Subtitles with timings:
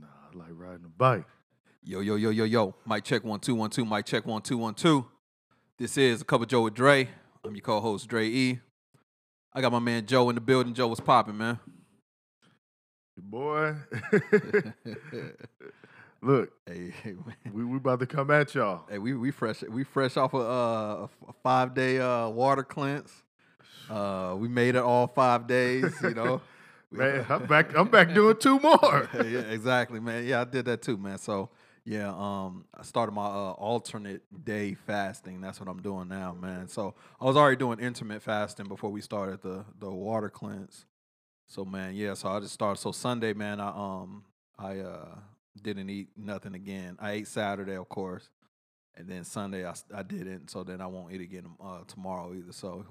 [0.00, 1.24] Nah, I like riding a bike.
[1.82, 2.74] Yo, yo, yo, yo, yo.
[2.86, 3.84] Mic check one, two, one, two.
[3.84, 5.06] Mic check one, two, one, two.
[5.78, 7.08] This is a cup of Joe with Dre.
[7.44, 8.58] I'm your co-host, Dre E.
[9.52, 10.74] I got my man Joe in the building.
[10.74, 11.58] Joe, what's popping, man?
[13.16, 13.74] Your boy.
[16.22, 17.36] Look, Hey, hey, man.
[17.52, 18.84] we, we about to come at y'all.
[18.88, 23.12] Hey, we we fresh we fresh off a, uh, a five day uh, water cleanse.
[23.88, 25.94] Uh, we made it all five days.
[26.02, 26.40] You know,
[26.96, 29.08] Man, I'm back I'm back doing two more.
[29.14, 30.26] yeah, exactly, man.
[30.26, 31.18] Yeah, I did that too, man.
[31.18, 31.50] So
[31.84, 35.40] yeah, um, I started my uh, alternate day fasting.
[35.40, 36.68] That's what I'm doing now, man.
[36.68, 40.86] So I was already doing intermittent fasting before we started the the water cleanse.
[41.46, 42.14] So man, yeah.
[42.14, 42.80] So I just started.
[42.80, 44.24] So Sunday, man, I um
[44.58, 45.16] I uh
[45.60, 46.96] didn't eat nothing again.
[46.98, 48.30] I ate Saturday, of course,
[48.96, 50.50] and then Sunday I I didn't.
[50.50, 52.52] So then I won't eat again uh, tomorrow either.
[52.52, 52.86] So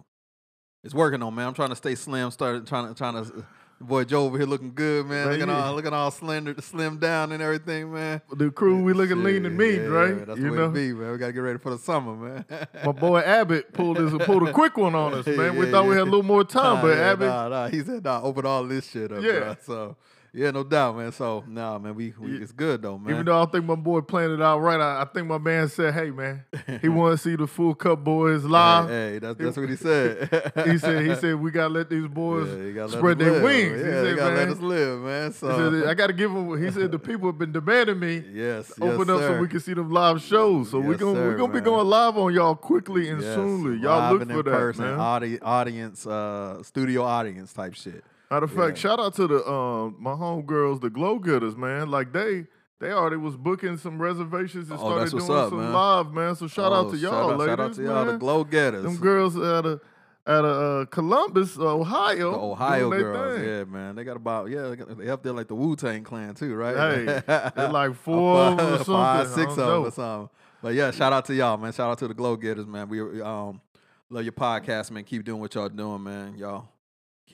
[0.83, 1.47] it's working on, man.
[1.47, 2.29] I'm trying to stay slim.
[2.29, 3.45] Started trying to trying to.
[3.81, 5.25] Boy, Joe over here looking good, man.
[5.25, 5.65] Man, looking yeah.
[5.65, 8.21] all looking all slender, slim down and everything, man.
[8.33, 10.25] The crew we looking lean and mean, Yeah, right?
[10.25, 11.11] That's you the way know, to be, man.
[11.11, 12.45] We gotta get ready for the summer, man.
[12.85, 15.57] my boy Abbott pulled this pulled a quick one on us, man.
[15.57, 17.67] we Yeah, thought we had a little more time, Nah, but yeah, Abbott, nah, nah.
[17.67, 19.31] He said, "Nah, open all this shit up." Yeah.
[19.31, 19.65] bruh.
[19.65, 19.97] So
[20.35, 21.11] yeah, no doubt, man.
[21.13, 23.13] So nah, man, we, we it's good though, man.
[23.13, 25.69] even though I think my boy planned it out right, I, I think my man
[25.69, 26.43] said, "Hey, man,
[26.81, 29.75] he want to see the full cup boys live." Hey, hey, that's that's what he
[29.77, 30.29] said.
[30.65, 33.31] he said, "He said we gotta let these boys Yeah, you gotta let spread their
[33.31, 33.43] live.
[33.43, 35.31] wings." Yeah, he said, gotta man, let us live, man.
[35.31, 36.61] he So said, "I gotta give him.
[36.63, 39.59] He said, "The people have been demanding me." yes, Open yes, up so we can
[39.61, 40.69] see them live shows.
[40.69, 43.77] So we're gonna we're gonna be going live on y'all quickly and Yes, soonly.
[43.79, 44.99] Y'all look for that, person, man.
[44.99, 48.03] audi- audience, uh, studio audience type shit.
[48.31, 48.89] Matter of fact, Yeah.
[48.89, 51.89] shout out to the um my homegirls, the Glow Getters, man.
[51.89, 52.45] Like they
[52.79, 55.73] they already was booking some reservations and Oh, started doing up, some man.
[55.73, 56.35] live, man.
[56.35, 58.07] So shout out Oh, to y'all, shout out, ladies, Shout out to y'all, man.
[58.13, 58.83] the glow getters.
[58.83, 59.81] Them girls out of
[60.27, 63.47] out of uh, Columbus, Ohio, The Ohio girls, thing.
[63.47, 63.95] yeah, man.
[63.95, 66.55] They got about yeah, they, got, they up there like the Wu Tang Clan too,
[66.55, 66.75] right?
[66.75, 67.05] Hey,
[67.55, 68.85] they're like four 'em or something.
[68.85, 70.29] five, six of them or something.
[70.63, 71.71] But yeah, shout out to y'all, man.
[71.73, 72.89] Shout out to the Glow Getters, man.
[72.89, 73.61] We we, um
[74.09, 75.03] love your podcast, man.
[75.03, 76.35] Keep doing what y'all doing, man.
[76.37, 76.69] Y'all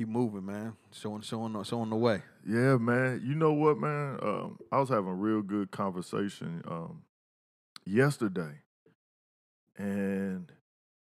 [0.01, 0.73] keep moving, man.
[0.91, 2.21] Showing showing showing the way.
[2.47, 3.21] Yeah, man.
[3.23, 4.17] You know what, man?
[4.21, 7.03] Um, I was having a real good conversation um,
[7.85, 8.61] yesterday,
[9.77, 10.51] and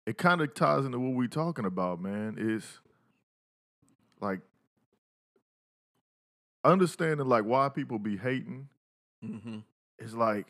[0.06, 2.36] it kind of ties into what we're talking about, man.
[2.38, 2.80] Is
[4.22, 4.42] like
[6.64, 8.70] understanding like why people be hating.
[9.26, 9.60] Mm-hmm.
[9.98, 10.46] It's like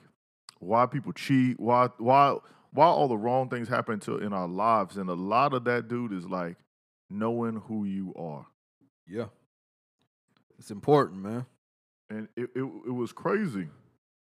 [0.59, 2.37] why people cheat, why why
[2.71, 5.87] why all the wrong things happen to in our lives, and a lot of that,
[5.87, 6.57] dude, is like
[7.13, 8.45] knowing who you are.
[9.07, 9.25] Yeah,
[10.57, 11.45] it's important, man.
[12.09, 13.67] and it, it, it was crazy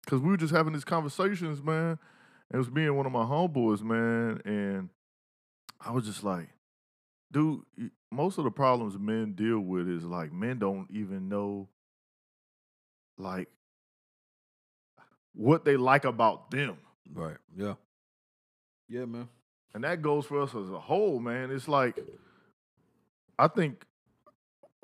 [0.03, 1.97] because we were just having these conversations, man.
[2.53, 4.89] It was being one of my homeboys, man, and
[5.81, 6.49] I was just like,
[7.31, 7.61] dude,
[8.11, 11.69] most of the problems men deal with is like men don't even know,
[13.17, 13.47] like,
[15.33, 16.77] what they like about them,
[17.13, 17.37] Right.
[17.55, 17.73] Yeah.
[18.87, 19.27] Yeah, man.
[19.73, 21.49] and that goes for us as a whole, man.
[21.51, 21.97] It's like,
[23.37, 23.85] I think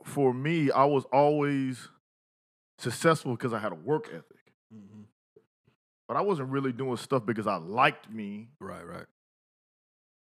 [0.04, 1.88] for me, I was always
[2.78, 4.54] successful because I had a work ethic.
[4.74, 5.02] Mm-hmm.
[6.08, 8.86] but I wasn't really doing stuff because I liked me Right.
[8.88, 9.06] Right.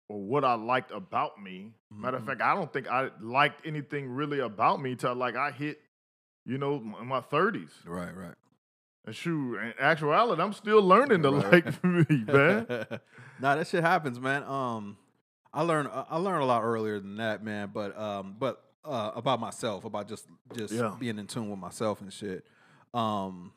[0.10, 1.74] or what I liked about me.
[1.92, 2.28] Matter of Mhm.
[2.28, 5.82] fact, I don't think I liked anything really about me till like I hit,
[6.46, 7.74] you know, in my thirties.
[7.86, 8.14] Right.
[8.16, 8.36] Right.
[9.06, 11.66] And shoot, in actuality, I'm still learning to Right.
[11.66, 12.66] like me, man.
[13.42, 14.44] nah, that shit happens, man.
[14.44, 14.98] Um,
[15.54, 17.72] I learned I I learned a lot earlier than that, man.
[17.74, 20.26] But um, but uh, about myself, about just
[20.56, 20.96] just Yeah.
[21.00, 22.46] being in tune with myself and shit.
[22.94, 23.52] Um,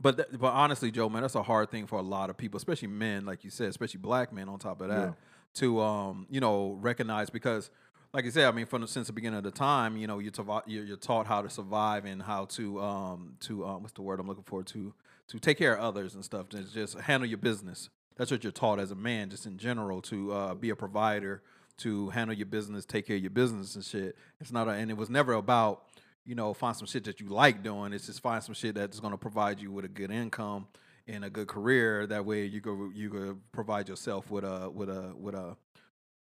[0.00, 2.58] but th- but honestly, Joe, man, that's a hard thing for a lot of people,
[2.58, 4.48] especially men, like you said, especially black men.
[4.48, 5.12] On top of that, Yeah.
[5.54, 7.70] to um, you know, recognize because.
[8.12, 10.20] Like you said, I mean, from the, since the beginning of the time, you know,
[10.20, 13.92] you're, taught you're, you're taught how to survive and how to um to um, what's
[13.92, 14.94] the word I'm looking for to
[15.26, 16.48] to take care of others and stuff.
[16.50, 17.90] To just handle your business.
[18.16, 21.42] That's what you're taught as a man, just in general, to uh, be a provider,
[21.78, 24.16] to handle your business, take care of your business and shit.
[24.40, 25.84] It's not, a, and it was never about,
[26.24, 27.92] you know, find some shit that you like doing.
[27.92, 30.66] It's just find some shit that's going to provide you with a good income
[31.06, 32.06] and a good career.
[32.06, 35.56] That way, you go, you could provide yourself with a, with a, with a,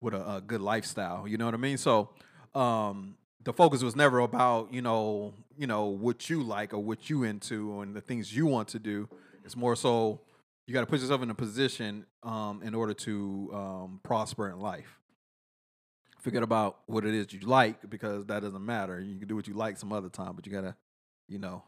[0.02, 1.28] with a, a good lifestyle.
[1.28, 1.78] You know what I mean?
[1.78, 2.10] So,
[2.54, 7.10] um, the focus was never about you know you know what you like or what
[7.10, 9.08] you into and the things you want to do.
[9.46, 10.22] It's more so
[10.70, 14.60] you got to put yourself in a position um, in order to um, prosper in
[14.60, 15.00] life.
[16.20, 19.00] Forget about what it is you like because that doesn't matter.
[19.00, 20.76] You can do what you like some other time, but you gotta,
[21.28, 21.64] you know,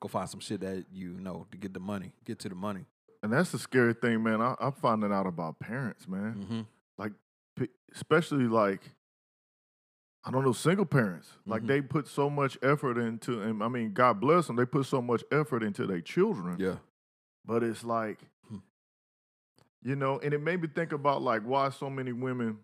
[0.00, 2.84] go find some shit that you know to get the money, get to the money.
[3.24, 4.40] And that's the scary thing, man.
[4.40, 6.34] I, I'm finding out about parents, man.
[6.38, 6.60] Mm-hmm.
[6.98, 7.12] Like,
[7.92, 8.82] especially like,
[10.24, 11.30] I don't know, single parents.
[11.44, 11.66] Like Mhm.
[11.66, 14.54] they put so much effort into, and I mean, God bless them.
[14.56, 16.56] They put so much effort into their children.
[16.60, 16.76] Yeah.
[17.46, 18.58] But it's like, Hmm.
[19.82, 22.58] you know, and it made me think about like why so many women,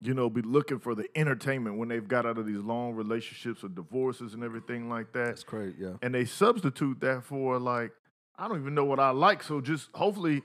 [0.00, 3.62] you know, be looking for the entertainment when they've got out of these long relationships
[3.62, 5.26] or divorces and everything like that.
[5.26, 5.76] That's crazy.
[5.80, 5.94] Yeah.
[6.02, 7.92] And they substitute that for like,
[8.36, 9.42] I don't even know what I like.
[9.42, 10.42] So just hopefully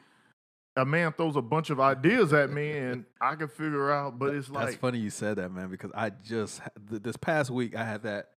[0.76, 4.20] a man throws a bunch of ideas at me and I can figure out.
[4.20, 7.76] But it's like That's funny you said that, man, because I just this past week
[7.76, 8.30] I had that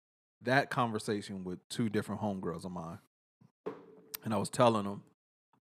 [0.42, 2.98] that conversation with two different homegirls of mine,
[4.24, 5.02] and I was telling them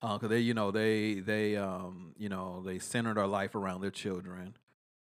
[0.01, 3.91] because they, you know, they they um you know they centered their life around their
[3.91, 4.57] children.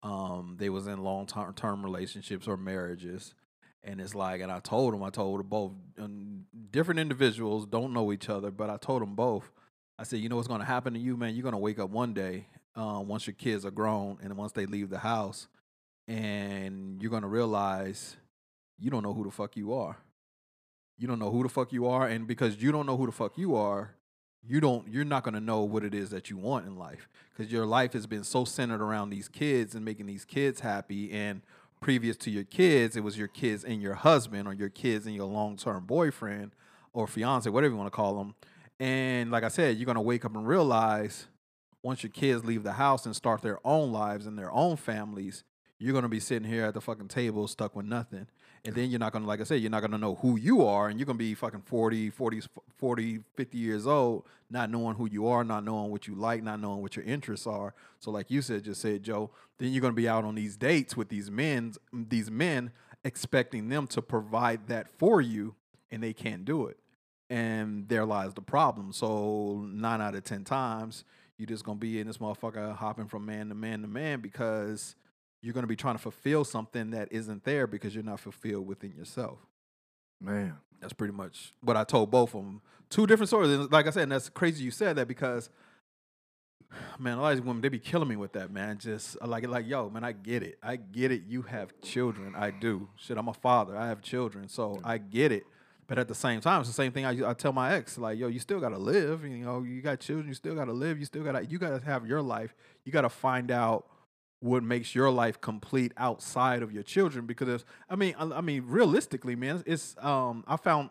[0.02, 3.34] Um, they was in long term relationships or marriages,
[3.82, 5.72] and it's like, and I told them, I told them both
[6.70, 9.50] different individuals don't know each other, but I told them both.
[9.98, 11.34] I said, you know what's going to happen to you, man?
[11.34, 12.46] You're going to wake up one day
[12.76, 15.48] uh, once your kids are grown and once they leave the house,
[16.06, 18.16] and you're going to realize
[18.78, 19.96] you don't know who the fuck you are.
[20.96, 23.12] You don't know who the fuck you are, and because you don't know who the
[23.12, 23.94] fuck you are,
[24.46, 27.08] you don't you're not going to know what it is that you want in life
[27.30, 31.10] because your life has been so centered around these kids and making these kids happy
[31.12, 31.42] and
[31.80, 35.14] previous to your kids it was your kids and your husband or your kids and
[35.14, 36.52] your long-term boyfriend
[36.92, 38.34] or fiance whatever you want to call them
[38.80, 41.26] and like i said you're going to wake up and realize
[41.82, 45.44] once your kids leave the house and start their own lives and their own families
[45.78, 48.26] you're going to be sitting here at the fucking table stuck with nothing
[48.68, 50.38] and then you're not going to like i said you're not going to know who
[50.38, 52.42] you are and you're going to be fucking 40 40
[52.76, 56.60] 40 50 years old not knowing who you are not knowing what you like not
[56.60, 57.74] knowing what your interests are.
[57.98, 60.58] So like you said just said joe then you're going to be out on these
[60.58, 62.70] dates with these men these men
[63.04, 65.54] expecting them to provide that for you
[65.90, 66.78] and they can't do it.
[67.30, 68.92] And there lies the problem.
[68.92, 71.04] So nine out of ten times
[71.38, 74.20] you're just going to be in this motherfucker hopping from man to man to man
[74.20, 74.94] because
[75.40, 78.66] you're going to be trying to fulfill something that isn't there because you're not fulfilled
[78.66, 79.38] within yourself.
[80.20, 82.60] man, That's pretty much what I told both of them.
[82.90, 83.50] Two different stories.
[83.50, 85.50] And like I said, and that's crazy you said that because,
[86.98, 88.78] man, a lot of these women they be killing me with that, man.
[88.78, 90.58] Just uh, like like yo, man, I get it.
[90.62, 91.22] I get it.
[91.26, 92.34] You have children.
[92.34, 92.88] I do.
[92.96, 93.76] Shit, I'm a father.
[93.76, 95.44] I have children, so I get it.
[95.86, 98.18] But at the same time, it's the same thing I, I tell my ex, like,
[98.18, 99.24] yo, you still gotta live.
[99.24, 100.98] You know, you got children, you still gotta live.
[100.98, 102.54] You still gotta you gotta have your life.
[102.84, 103.86] You gotta find out
[104.40, 108.64] what makes your life complete outside of your children because I mean I, I mean
[108.66, 110.90] realistically man it's um I found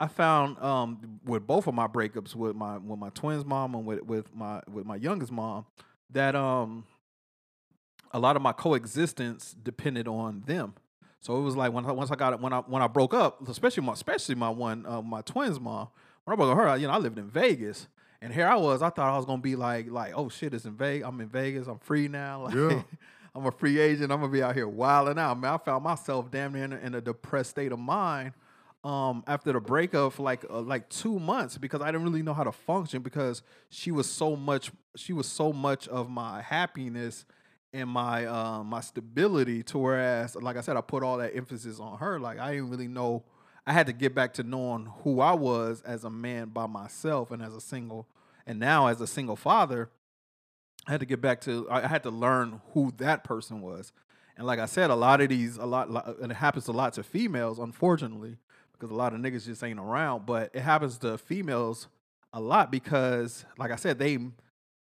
[0.00, 3.86] I found um with both of my breakups with my with my twins mom and
[3.86, 5.66] with with my with my youngest mom
[6.10, 6.84] that um
[8.12, 10.74] a lot of my coexistence depended on them.
[11.20, 13.46] So it was like when I, once I got when I when I broke up
[13.48, 15.88] especially my especially my one uh, my twins mom
[16.24, 17.86] when I broke up her you know I lived in Vegas
[18.22, 18.80] and here I was.
[18.80, 21.06] I thought I was gonna be like, like, oh shit, it's in Vegas.
[21.06, 21.66] I'm in Vegas.
[21.66, 22.44] I'm free now.
[22.44, 22.82] Like, Yeah.
[23.34, 24.12] I'm a free agent.
[24.12, 25.40] I'm gonna be out here wilding out.
[25.40, 28.32] Man, I found myself damn near in a, in a depressed state of mind
[28.84, 32.34] um, after the breakup for like uh, like two months because I didn't really know
[32.34, 34.70] how to function because she was so much.
[34.96, 37.24] She was so much of my happiness
[37.72, 39.62] and my uh, my stability.
[39.64, 42.20] To whereas, like I said, I put all that emphasis on her.
[42.20, 43.24] Like I didn't really know.
[43.66, 47.30] I had to get back to knowing who I was as a man by myself
[47.30, 48.06] and as a single,
[48.46, 49.88] and now as a single father,
[50.86, 51.68] I had to get back to.
[51.70, 53.92] I had to learn who that person was,
[54.36, 56.72] and like I said, a lot of these, a lot, lot- and it happens a
[56.72, 58.36] lot to females, unfortunately,
[58.72, 60.26] because a lot of niggas just ain't around.
[60.26, 61.86] But it happens to females
[62.32, 64.18] a lot because, like I said, they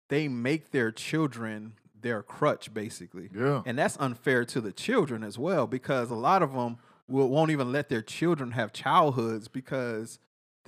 [0.07, 3.29] they make their children their crutch basically.
[3.35, 6.77] yeah, And that's unfair to the children as well because a lot of them
[7.09, 10.19] will, won't even let their children have childhoods because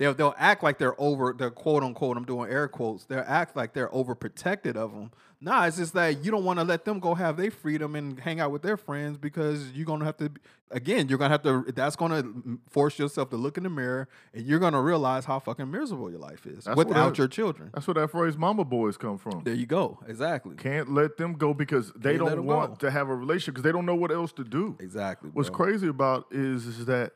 [0.02, 3.54] they'll they'll act like they're over they're quote unquote I'm doing air quotes they'll act
[3.56, 5.10] like they're overprotected of them.
[5.44, 8.18] Nah, it's just that you don't want to let them go have their freedom and
[8.20, 10.30] hang out with their friends because you're gonna have to
[10.70, 12.22] again you're gonna have to that's gonna
[12.70, 16.20] force yourself to look in the mirror and you're gonna realize how fucking miserable your
[16.20, 17.70] life is That's without I- your children.
[17.74, 19.42] that's where that phrase "mama boys" come from.
[19.44, 19.98] There you go.
[20.06, 20.54] Exactly.
[20.56, 22.86] Can't let them go because they Can't don't want go.
[22.86, 24.76] to have a relationship because they don't know what else to do.
[24.80, 25.30] Exactly.
[25.32, 25.56] What's bro.
[25.66, 27.12] crazy about is is that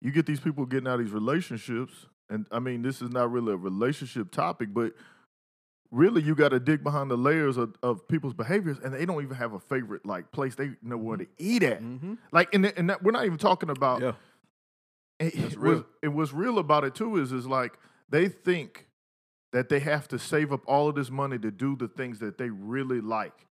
[0.00, 3.30] you get these people getting out of these relationships, and I mean this is not
[3.30, 4.92] really a relationship topic, but
[5.90, 9.22] really you got to dig behind the layers of, of people's behaviors, and they don't
[9.22, 11.80] even have a favorite like place they know where to eat at.
[11.82, 12.14] Mm-hmm.
[12.32, 14.02] Like, and, and that, we're not even talking about.
[14.02, 14.12] Yeah.
[15.20, 15.86] And That's it was- real.
[16.02, 17.78] and what's real about it too is is like
[18.08, 18.86] they think
[19.52, 22.36] that they have to save up all of this money to do the things that
[22.36, 23.46] they really like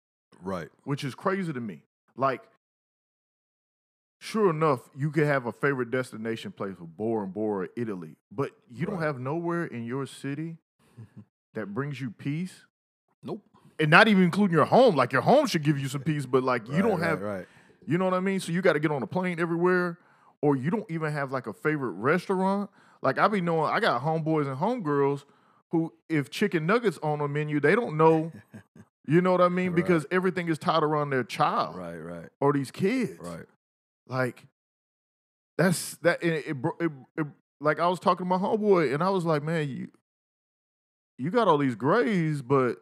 [0.43, 0.69] Right.
[0.85, 1.83] which is crazy to me.
[2.17, 2.43] Like,
[4.23, 8.53] sure enough, you could have a favorite destination place with Bora and Bora, Italy, but
[8.71, 10.59] you don't have nowhere in your city
[11.55, 12.65] that brings you peace,
[13.23, 13.41] Nope.
[13.81, 14.95] and not even including your home.
[14.95, 17.47] Like your home should give you some peace, but like you don't Right, have right.
[17.85, 18.39] You know what I mean?
[18.39, 19.99] So you got to get on a plane everywhere,
[20.41, 22.71] or you don't even have like a favorite restaurant.
[23.03, 25.25] Like I be knowing, I got homeboys and homegirls
[25.71, 28.31] who, if chicken nuggets on a menu, they don't know.
[29.07, 29.69] you know what I mean?
[29.73, 29.77] Right.
[29.77, 33.19] Because everything is tied around their child Right, right, or these kids.
[33.19, 33.47] right.
[34.13, 34.47] Like
[35.57, 36.23] that's that.
[36.23, 37.27] It, it, it, it
[37.61, 39.89] like I was talking to my homeboy, and I was like, man, you
[41.17, 42.77] you got all these grays, but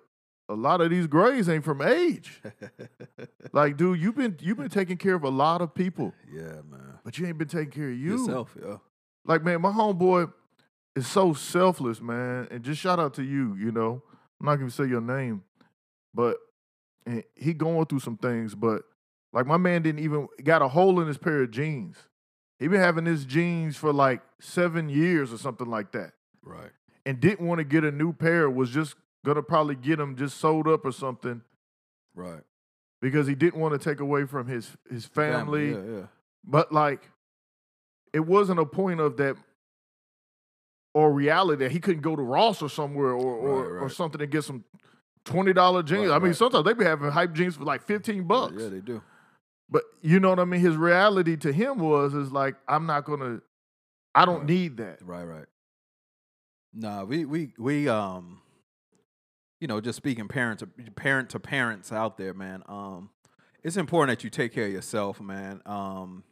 [0.48, 2.42] a lot of these grays ain't from age.
[3.52, 6.98] Like, dude, you've been you've been taking care of a lot of people, yeah, man.
[7.04, 8.12] but you ain't been taking care of you.
[8.12, 8.76] Yourself, yeah.
[9.24, 10.32] Like, man, my homeboy
[10.94, 12.46] is so selfless, man.
[12.50, 14.02] And just shout out to you, you know.
[14.38, 15.42] I'm not gonna say your name,
[16.14, 16.36] but
[17.34, 18.82] he going through some things, but
[19.32, 21.96] like my man didn't even got a hole in his pair of jeans.
[22.58, 26.12] He been having his jeans for like seven years or something like that.
[26.42, 26.70] Right.
[27.06, 30.38] And didn't want to get a new pair, was just gonna probably get them just
[30.38, 31.42] sold up or something
[32.14, 32.42] Right.
[33.00, 35.70] because he didn't want to take away from his his family.
[35.72, 36.06] Yeah, yeah.
[36.44, 37.08] But like,
[38.12, 39.36] it wasn't a point of that
[40.92, 44.18] or reality that he couldn't go to Ross or somewhere or or, Right, or something
[44.18, 44.64] to get some
[45.24, 46.08] twenty dollar jeans.
[46.08, 46.36] Right, I mean, right.
[46.36, 48.54] sometimes they be having hype jeans for like fifteen bucks.
[48.58, 49.00] Yeah, they do.
[49.70, 50.60] But you know what I mean?
[50.60, 53.40] His reality to him was is like, I'm not gonna
[54.14, 54.48] I don't Right.
[54.48, 54.98] need that.
[55.02, 55.46] Right, right.
[56.72, 58.40] Nah, we we we um,
[59.60, 62.62] you know, just speaking parent to parent to parents out there, man.
[62.68, 63.10] Um,
[63.62, 65.60] it's important that you take care of yourself, man.
[65.66, 66.24] Um,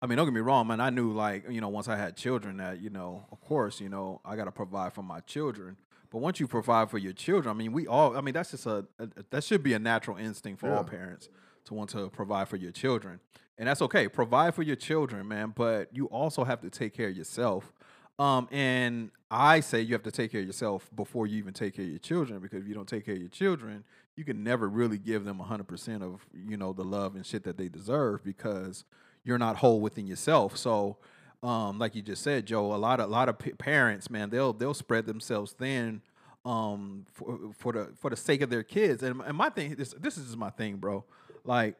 [0.00, 0.80] I mean, don't get me wrong, man.
[0.80, 3.88] I knew like you know once I had children that you know, of course, you
[3.88, 5.76] know, I got to provide for my children.
[6.10, 8.16] But once you provide for your children, I mean, we all.
[8.16, 11.28] I mean, that's just a, a that should be a natural instinct for all parents
[11.64, 13.20] to want to provide for your children,
[13.58, 14.08] and that's okay.
[14.08, 15.52] Provide for your children, man.
[15.54, 17.72] But you also have to take care of yourself.
[18.18, 21.76] Um, and I say you have to take care of yourself before you even take
[21.76, 23.84] care of your children because if you don't take care of your children,
[24.16, 27.56] you can never really give them 100% of, you know, the love and shit that
[27.56, 28.84] they deserve because
[29.24, 30.56] you're not whole within yourself.
[30.56, 30.98] So,
[31.42, 34.30] um, like you just said, Joe, a lot of a lot of p- parents, man,
[34.30, 36.02] they'll they'll spread themselves thin
[36.44, 39.02] um for, for the for the sake of their kids.
[39.02, 41.04] And, and my thing this this is my thing, bro.
[41.44, 41.76] Like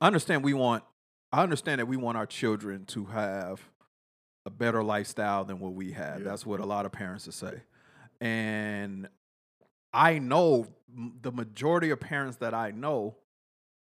[0.00, 0.84] I understand we want
[1.32, 3.60] I understand that we want our children to have
[4.46, 6.20] a better lifestyle than what we had.
[6.20, 6.24] Yeah.
[6.24, 7.62] That's what a lot of parents will say.
[8.20, 9.08] And
[9.92, 10.66] I know
[11.20, 13.16] the majority of parents that I know,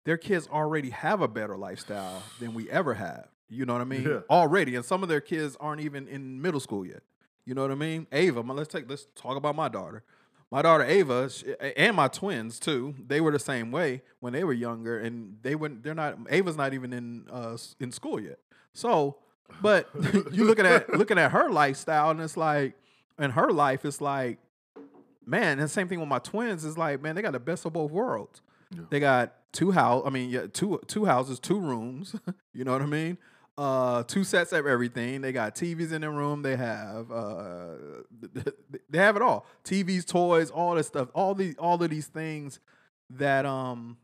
[0.05, 3.27] their kids already have a better lifestyle than we ever have.
[3.47, 4.03] You know what I mean?
[4.03, 4.19] Yeah.
[4.29, 4.75] Already.
[4.75, 7.03] And some of their kids aren't even in middle school yet.
[7.45, 8.07] You know what I mean?
[8.11, 10.03] Ava, let's take let's talk about my daughter.
[10.51, 11.43] My daughter Ava sh-
[11.77, 12.95] and my twins too.
[13.05, 15.83] They were the same way when they were younger, and they went.
[15.83, 16.17] They're not.
[16.29, 18.39] Ava's not even in uh, in school yet.
[18.73, 19.17] So,
[19.61, 19.87] but
[20.31, 22.73] you looking at looking at her lifestyle, and it's like,
[23.19, 24.39] in her life, it's like,
[25.23, 25.53] man.
[25.53, 27.73] And the same thing with my twins is like, man, they got the best of
[27.73, 28.41] both worlds.
[28.71, 28.81] Yeah.
[28.89, 30.03] They got two house.
[30.05, 32.15] I mean, yeah, two two houses, two rooms.
[32.53, 33.19] you know what I mean?
[33.59, 35.19] Uh, two sets of everything.
[35.19, 36.43] They got TVs in their room.
[36.43, 37.73] They have uh,
[38.89, 39.45] they have it all.
[39.65, 41.09] TVs, toys, all this stuff.
[41.13, 42.61] All these all of these things
[43.09, 43.97] that um,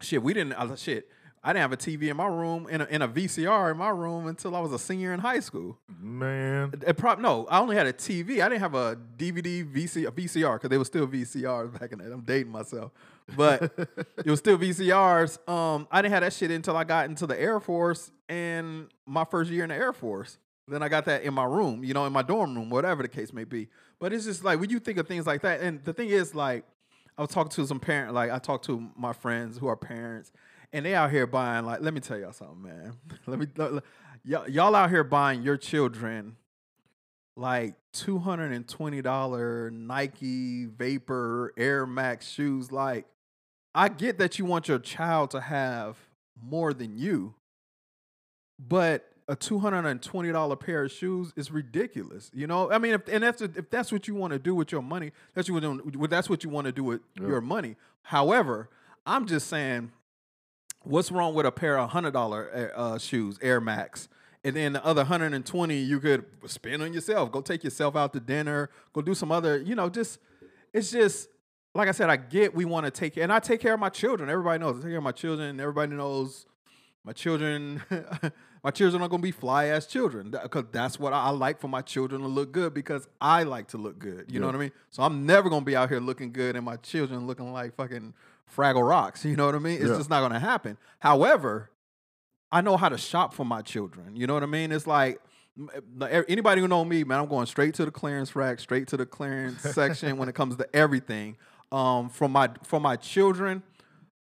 [0.00, 0.24] shit.
[0.24, 1.08] We didn't uh, shit.
[1.44, 3.90] I didn't have a TV in my room and a, and a VCR in my
[3.90, 5.78] room until I was a senior in high school.
[6.00, 6.72] Man.
[6.84, 8.40] It prob- no, I only had a TV.
[8.40, 11.98] I didn't have a DVD, VC, a VCR because they were still VCRs back in
[11.98, 12.10] the day.
[12.10, 12.90] I'm dating myself,
[13.36, 13.72] but
[14.18, 15.48] it was still VCRs.
[15.48, 19.24] Um, I didn't have that shit until I got into the Air Force and my
[19.24, 20.38] first year in the Air Force.
[20.66, 23.08] Then I got that in my room, you know, in my dorm room, whatever the
[23.08, 23.68] case may be.
[23.98, 26.34] But it's just like when you think of things like that, and the thing is,
[26.34, 26.64] like,
[27.18, 30.32] I was talking to some parent, like I talked to my friends who are parents,
[30.72, 31.66] and they out here buying.
[31.66, 32.94] Like, let me tell y'all something, man.
[33.26, 33.46] let me,
[34.24, 36.36] y'all, y'all out here buying your children
[37.36, 42.72] like two hundred and twenty dollar Nike Vapor Air Max shoes.
[42.72, 43.06] Like,
[43.74, 45.96] I get that you want your child to have
[46.40, 47.34] more than you,
[48.58, 52.30] but a two hundred and twenty dollar pair of shoes is ridiculous.
[52.34, 54.70] You know, I mean, if, and that's if that's what you want to do with
[54.70, 57.28] your money, that's what you want- that's what you want to do with Yeah.
[57.28, 57.76] your money.
[58.02, 58.68] However,
[59.06, 59.92] I'm just saying,
[60.82, 64.08] what's wrong with a pair of hundred dollar uh, shoes, Air Max?
[64.46, 67.32] And then the other 120 you could spend on yourself.
[67.32, 68.68] Go take yourself out to dinner.
[68.92, 70.18] Go do some other, you know, just
[70.74, 71.28] it's just
[71.74, 73.88] like I said, I get we want to take and I take care of my
[73.88, 74.30] children.
[74.30, 75.60] Everybody knows I take care of my children.
[75.60, 76.46] Everybody knows
[77.04, 77.82] my children
[78.64, 80.30] my children are gonna be fly ass children.
[80.30, 83.68] Because that's what I, I like for my children to look good because I like
[83.68, 84.26] to look good.
[84.30, 84.72] You know what I mean?
[84.90, 88.14] So I'm never gonna be out here looking good and my children looking like fucking
[88.56, 89.24] Fraggle Rocks.
[89.24, 89.80] You know what I mean?
[89.80, 89.96] It's Yeah.
[89.96, 90.78] just not gonna happen.
[91.00, 91.70] However,
[92.52, 94.14] I know how to shop for my children.
[94.14, 94.70] You know what I mean?
[94.70, 95.20] It's like
[96.02, 98.96] eh, anybody who know me, man, I'm going straight to the clearance rack, straight to
[98.96, 101.36] the clearance section when it comes to everything.
[101.74, 103.64] Um, from my for my children,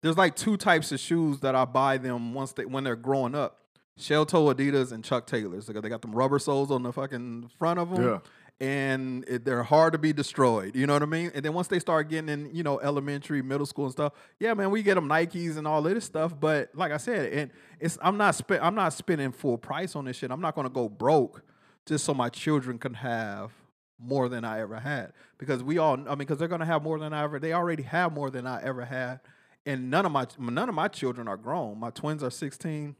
[0.01, 3.36] there's like two types of shoes that I buy them once they when they're growing
[3.36, 3.62] up.
[3.98, 5.66] Shell toe Adidas and Chuck Taylors.
[5.66, 8.04] They got, they got them rubber soles on the fucking front of them.
[8.04, 8.20] Yeah.
[8.60, 10.75] And it, they're hard to be destroyed.
[10.75, 11.32] You know what I mean?
[11.34, 14.54] And then once they start getting in, you know, elementary, middle school and stuff, yeah,
[14.54, 16.38] man, we get them Nikes and all of this stuff.
[16.38, 20.04] But like I said, and it's I'm not spend I'm not spending full price on
[20.04, 20.32] this shit.
[20.32, 21.44] I'm not gonna go broke
[21.86, 23.54] just so my children can have
[24.00, 25.13] more than I ever had.
[25.38, 27.39] Because we all, I mean, because they're gonna have more than I ever.
[27.39, 29.20] They already have more than I ever had,
[29.66, 31.80] and none of my none of my children are grown.
[31.80, 32.96] My twins are 16.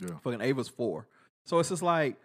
[0.00, 0.08] Yeah.
[0.22, 1.06] Fucking Ava's four.
[1.44, 2.16] So it's just like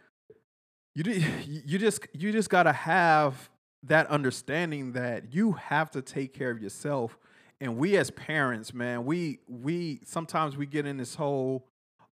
[0.95, 1.03] you
[1.45, 3.49] you just you just gotta have
[3.83, 7.17] that understanding that you have to take care of yourself.
[7.59, 11.67] And we as parents, man, we we sometimes we get in this whole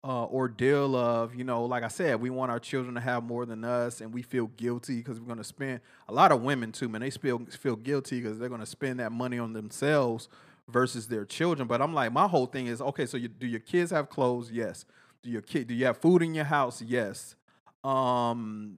[0.04, 3.46] uh, ordeal of, you know, like I said, we want our children to have more
[3.46, 6.72] than us, and we feel guilty because we're going to spend a lot of women
[6.72, 7.00] too, man.
[7.00, 10.28] They feel feel guilty because they're going to spend that money on themselves
[10.68, 11.66] versus their children.
[11.66, 14.50] But I'm like, my whole thing is, okay, so you, do your kids have clothes?
[14.52, 14.84] Yes.
[15.22, 15.68] Do your kid?
[15.68, 16.82] Do you have food in your house?
[16.82, 17.34] Yes.
[17.82, 18.76] Um,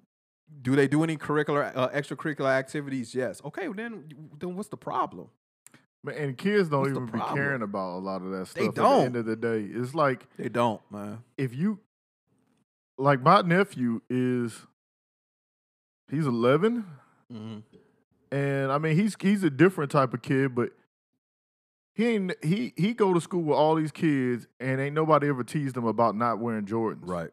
[0.62, 3.16] do they do any curricular, uh, extracurricular activities?
[3.16, 3.42] Yes.
[3.44, 4.04] Okay, well then,
[4.38, 5.28] then what's the problem?
[6.06, 7.36] Man, and kids don't What's even be problem?
[7.36, 8.60] caring about a lot of that stuff.
[8.60, 11.18] They At the end of the day, it's like They don't, man.
[11.36, 11.80] if you
[12.98, 14.66] like my nephew is
[16.10, 16.86] he's 11
[17.30, 17.58] hmm
[18.32, 20.70] and i mean he's he's a different type of kid but
[21.94, 25.44] he ain't he he go to school with all these kids and ain't nobody ever
[25.44, 27.30] teased him about not wearing jordans Right.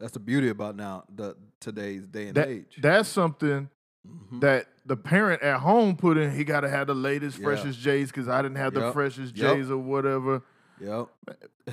[0.00, 2.78] That's the beauty about now the today's day and that, age.
[2.80, 3.68] that's something
[4.06, 4.40] Mhm.
[4.40, 7.44] that the parent at home put in he got to have the latest Yeah.
[7.44, 9.56] freshest j's because i didn't have the freshest Yep.
[9.56, 10.42] j's or whatever
[10.80, 11.06] Yep.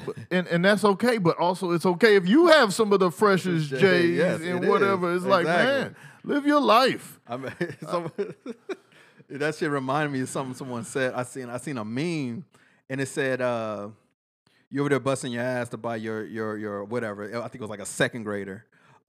[0.05, 1.17] But- and and that's okay.
[1.17, 4.63] But also, it's okay if you have some of the freshest J- J's yes, and
[4.63, 5.11] it whatever.
[5.11, 5.23] is.
[5.23, 7.19] It's like, man, live your life.
[7.27, 7.51] I mean,
[7.89, 8.11] some,
[9.29, 11.13] that shit reminded me of something someone said.
[11.15, 12.45] I seen I seen a meme,
[12.91, 13.89] and it said, uh,
[14.69, 17.61] "You over there busting your ass to buy your your your whatever." I think it
[17.61, 18.65] was like a second grader,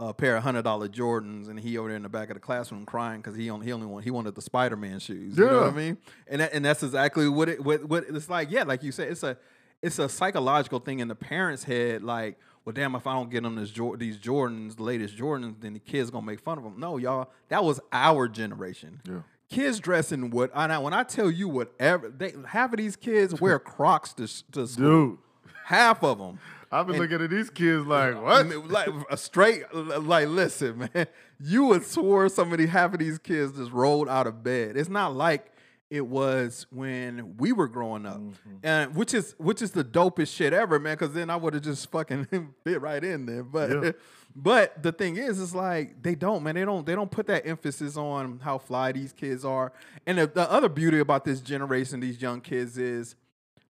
[0.08, 2.40] a pair of hundred dollar Jordans, and he over there in the back of the
[2.40, 5.36] classroom crying because he only he only want, he wanted the Spider Man shoes.
[5.36, 5.98] You know what I mean?
[6.28, 8.50] And that, and that's exactly what it what, what it's like.
[8.50, 9.36] Yeah, like you said, it's a
[9.82, 12.02] it's a psychological thing in the parents' head.
[12.02, 15.74] Like, well, damn, if I don't get them this these Jordans, the latest Jordans, then
[15.74, 16.78] the kids gonna make fun of them.
[16.78, 19.00] No, y'all, that was our generation.
[19.08, 19.20] Yeah.
[19.50, 20.50] Kids dressing what?
[20.54, 24.26] And I, when I tell you whatever, they half of these kids wear Crocs to,
[24.52, 25.08] to school.
[25.10, 25.18] Dude,
[25.64, 26.38] Half of them.
[26.72, 28.46] I've been And- looking at these kids like, what?
[28.68, 31.06] Like a straight, like listen, man.
[31.38, 34.76] You would swear somebody half of these kids just rolled out of bed.
[34.76, 35.46] It's not like
[35.90, 38.56] it was when we were growing up, Mm-hmm.
[38.62, 40.94] and which is which is the dopest shit ever, man.
[40.96, 42.26] Because then I would have just fucking
[42.64, 43.42] fit right in there.
[43.42, 43.92] But Yeah.
[44.34, 46.54] but the thing is, it's like they don't, man.
[46.54, 49.72] They don't they don't put that emphasis on how fly these kids are.
[50.06, 53.14] And the, the other beauty about this generation, these young kids, is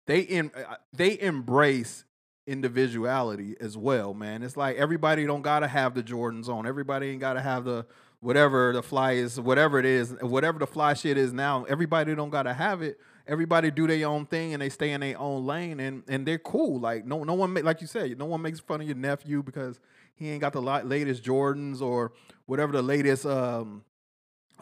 [0.06, 2.04] they in uh, they embrace
[2.46, 4.42] individuality as well, man.
[4.42, 6.66] It's like everybody don't gotta have the Jordans on.
[6.66, 7.86] Everybody ain't gotta have the
[8.20, 11.64] whatever the fly is, whatever it is, whatever the fly shit is now.
[11.64, 12.98] Everybody don't gotta have it.
[13.26, 16.38] Everybody do their own thing and they stay in their own lane and and they're
[16.38, 16.80] cool.
[16.80, 19.78] Like no no one like you said, no one makes fun of your nephew because
[20.14, 22.12] he ain't got the latest Jordans or
[22.46, 23.84] whatever the latest um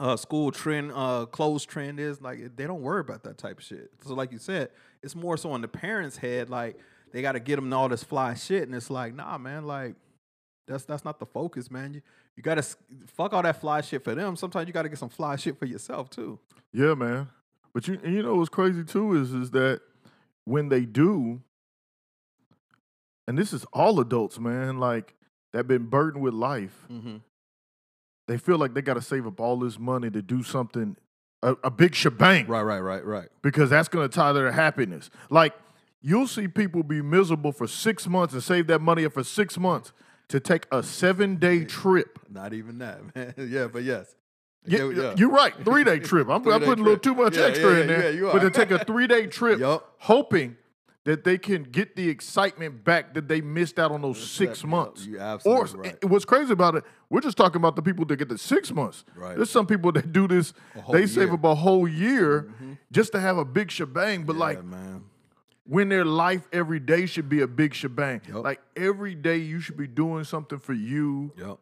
[0.01, 3.65] uh, school trend, uh, clothes trend is like they don't worry about that type of
[3.65, 3.91] shit.
[4.03, 4.71] So, like you said,
[5.03, 6.79] it's more so in the parents' head, like
[7.13, 9.95] they got to get them all this fly shit, and it's like, nah, man, like
[10.69, 11.95] that's that's not the focus, man.
[11.95, 12.03] You
[12.37, 12.63] you got to
[13.07, 14.37] fuck all that fly shit for them.
[14.37, 16.39] Sometimes you got to get some fly shit for yourself too.
[16.73, 17.29] Yeah, man.
[17.75, 19.81] But you and you know what's crazy too is is that
[20.45, 21.41] when they do,
[23.27, 25.15] and this is all adults, man, like
[25.53, 27.17] that been burdened with life, Mm-hmm.
[28.29, 30.97] they feel like they got to save up all this money to do something,
[31.43, 33.29] a, a big shebang, Right, right, right, right.
[33.43, 35.11] because that's going to tie their happiness.
[35.29, 35.55] Like
[36.03, 39.59] you'll see people be miserable for six months and save that money up for six
[39.59, 39.93] months
[40.29, 42.19] to take a seven day trip.
[42.31, 43.35] Not even that, man.
[43.37, 44.15] yeah, but yes.
[44.67, 45.15] Yeah, yeah.
[45.17, 45.55] You're right.
[45.65, 46.29] Three day trip.
[46.29, 48.31] I'm, I'm putting a little too much Yeah, extra in there.
[48.33, 49.95] but to take a three day trip, Yup.
[49.99, 50.57] hoping
[51.05, 54.67] that they can get the excitement back that they missed out on those six that-
[54.67, 55.07] months.
[55.07, 55.97] you or right.
[56.03, 58.71] and what's crazy about it, we're just talking about the people that get the six
[58.71, 59.05] months.
[59.17, 59.35] Right.
[59.35, 60.53] There's some people that do this.
[60.93, 61.27] They save year.
[61.29, 61.35] Mm-hmm.
[61.37, 62.53] up a whole year
[62.93, 64.25] just to have a big shebang.
[64.25, 65.05] But like man.
[65.65, 68.23] When their life every day should be a big shebang.
[68.29, 68.45] Yup.
[68.45, 71.59] Like every day you should be doing something for you Yep.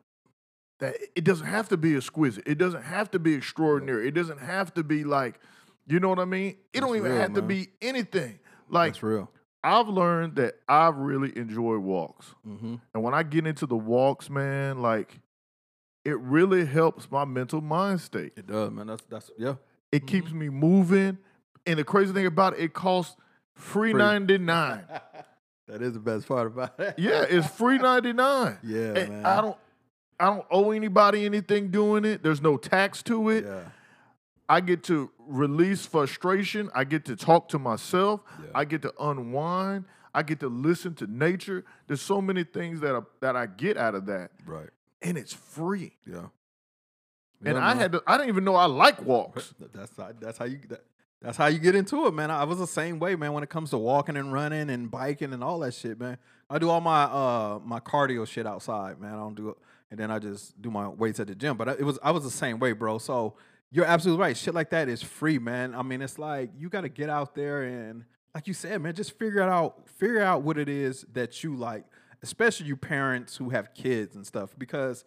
[0.81, 2.45] that it doesn't have to be exquisite.
[2.47, 4.09] It doesn't have to be extraordinary.
[4.09, 5.41] It doesn't have to be like,
[5.87, 6.57] you know what I mean?
[6.73, 8.39] It don't even real, have to be anything.
[8.69, 9.31] Like That's real.
[9.65, 12.35] I've learned that I really enjoy walks.
[12.47, 12.77] Mm-hmm.
[12.95, 15.21] And when I get into the walks, man, like
[16.05, 18.33] it really helps my mental mind state.
[18.37, 18.87] It does, man.
[18.87, 19.55] That's that's yeah.
[19.91, 21.19] It keeps me moving.
[21.67, 23.17] And the crazy thing about it, it costs
[23.59, 23.99] free Free.
[24.01, 24.85] 99.
[25.69, 26.95] That is the best part about it.
[26.97, 28.57] yeah, it's free 99.
[28.65, 29.27] Yeah, And man.
[29.27, 29.57] I don't
[30.19, 32.23] I don't owe anybody anything doing it.
[32.23, 33.45] There's no tax to it.
[33.45, 33.61] Yeah.
[34.49, 36.71] I get to release frustration.
[36.75, 38.23] I get to talk to myself.
[38.43, 38.47] Yeah.
[38.55, 39.85] I get to unwind.
[40.15, 41.67] I get to listen to nature.
[41.87, 44.71] There's so many things that I, that I get out of that, Right.
[45.03, 45.99] and it's free.
[46.07, 46.29] Yeah.
[47.45, 47.77] And I man.
[47.77, 49.53] had to, I didn't even know I like walks.
[49.75, 50.83] That's how, that's how you that,
[51.21, 52.31] that's how you get into it, man.
[52.31, 53.33] I was the same way, man.
[53.33, 56.19] When it comes to walking and running and biking and all that shit, man.
[56.49, 59.15] I do all my uh my cardio shit outside, man.
[59.15, 59.57] I don't do it,
[59.91, 61.57] and then I just do my weights at the gym.
[61.57, 62.99] But it was I was the same way, bro.
[62.99, 63.35] So
[63.71, 64.37] you're absolutely right.
[64.37, 65.75] Shit like that is free, man.
[65.75, 68.05] I mean, it's like you got to get out there and,
[68.35, 69.89] like you said, man, just figure it out.
[69.89, 71.85] Figure out what it is that you like,
[72.23, 75.05] especially you parents who have kids and stuff, because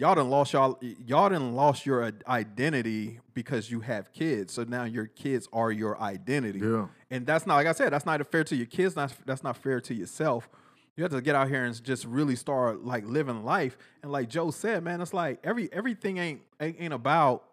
[0.00, 4.54] y'all done lost y'all y'all done lost your identity because you have kids.
[4.54, 6.60] So now your kids are your identity.
[6.60, 6.86] Yeah.
[7.10, 9.58] And that's not like I said, that's not fair to your kids, not that's not
[9.58, 10.48] fair to yourself.
[10.96, 13.76] You have to get out here and just really start like living life.
[14.02, 17.44] And like Joe said, man, it's like every everything ain't ain't, ain't about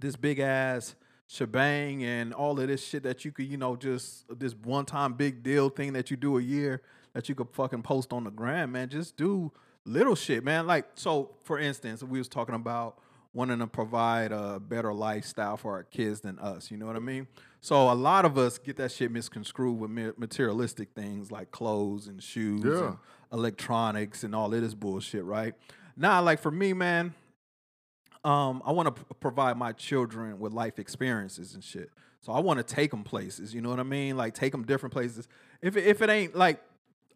[0.00, 0.96] this big ass
[1.28, 5.12] shebang and all of this shit that you could, you know, just this one time
[5.12, 8.30] big deal thing that you do a year that you could fucking post on the
[8.30, 8.88] gram, man.
[8.88, 9.52] Just do
[9.84, 10.66] little shit, man.
[10.66, 12.98] Like, so for instance, we was talking about
[13.32, 16.70] wanting to provide a better lifestyle for our kids than us.
[16.70, 17.28] You know what I mean?
[17.60, 22.20] So a lot of us get that shit misconstrued with materialistic things like clothes and
[22.22, 22.88] shoes Yeah.
[22.88, 22.96] and
[23.32, 25.54] electronics and all of this bullshit, right?
[25.96, 27.14] Now, like for me, man,
[28.24, 31.90] um, I want to p- provide my children with life experiences and shit.
[32.20, 33.54] So I want to take them places.
[33.54, 34.16] You know what I mean?
[34.16, 35.26] Like take them different places.
[35.62, 36.60] If if it ain't like,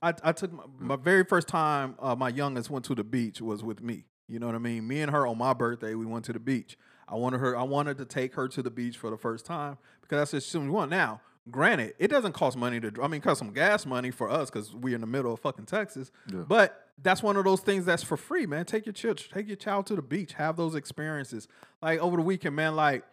[0.04, 3.40] I, I took my, my very first time uh, my youngest went to the beach
[3.40, 4.04] was with me.
[4.28, 4.86] You know what I mean?
[4.86, 6.76] Me and her on my birthday, we went to the beach.
[7.08, 7.56] I wanted her.
[7.56, 10.50] I wanted to take her to the beach for the first time because that's just
[10.50, 10.90] something we want.
[10.90, 12.92] Now, granted, it doesn't cost money to.
[13.02, 15.40] I mean, it costs some gas money for us because we're in the middle of
[15.40, 16.10] fucking Texas.
[16.32, 16.44] Yeah.
[16.46, 18.64] But that's one of those things that's for free, man.
[18.64, 21.48] Take your child, take your child to the beach, have those experiences.
[21.82, 22.76] Like over the weekend, man.
[22.76, 23.04] Like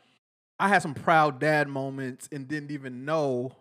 [0.60, 3.56] I had some proud dad moments and didn't even know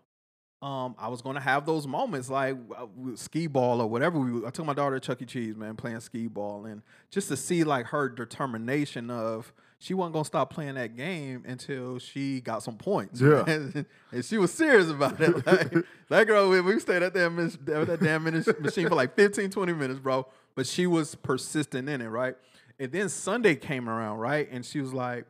[0.63, 4.19] um, I was gonna have those moments like uh, with skee ball or whatever.
[4.19, 5.25] We, I took my daughter to Chuck E.
[5.25, 10.13] Cheese, man, playing skee ball, and just to see like her determination of she wasn't
[10.13, 13.23] gonna stop playing that game until she got some points.
[13.23, 13.43] Yeah.
[13.47, 13.87] man.
[14.13, 15.47] and she was serious about it.
[15.47, 15.73] Like,
[16.11, 20.01] that girl, we, we stayed at that that damn machine for like 15, 20 minutes,
[20.01, 20.27] bro.
[20.55, 22.37] But she was persistent in it, right?
[22.79, 24.47] And then Sunday came around, right?
[24.51, 25.25] And she was like,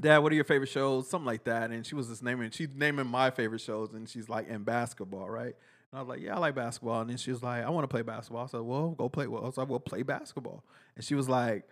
[0.00, 1.08] Dad, what are your favorite shows?
[1.08, 1.70] Something like that.
[1.70, 5.28] And she was just naming, she's naming my favorite shows, and she's like, in basketball,
[5.28, 5.54] right?
[5.90, 7.00] And I was like, yeah, I like basketball.
[7.00, 8.44] And then she was like, I want to play basketball.
[8.44, 9.26] I said, well, go play.
[9.26, 10.64] Well, I was like, well, play basketball.
[10.96, 11.64] And she was like,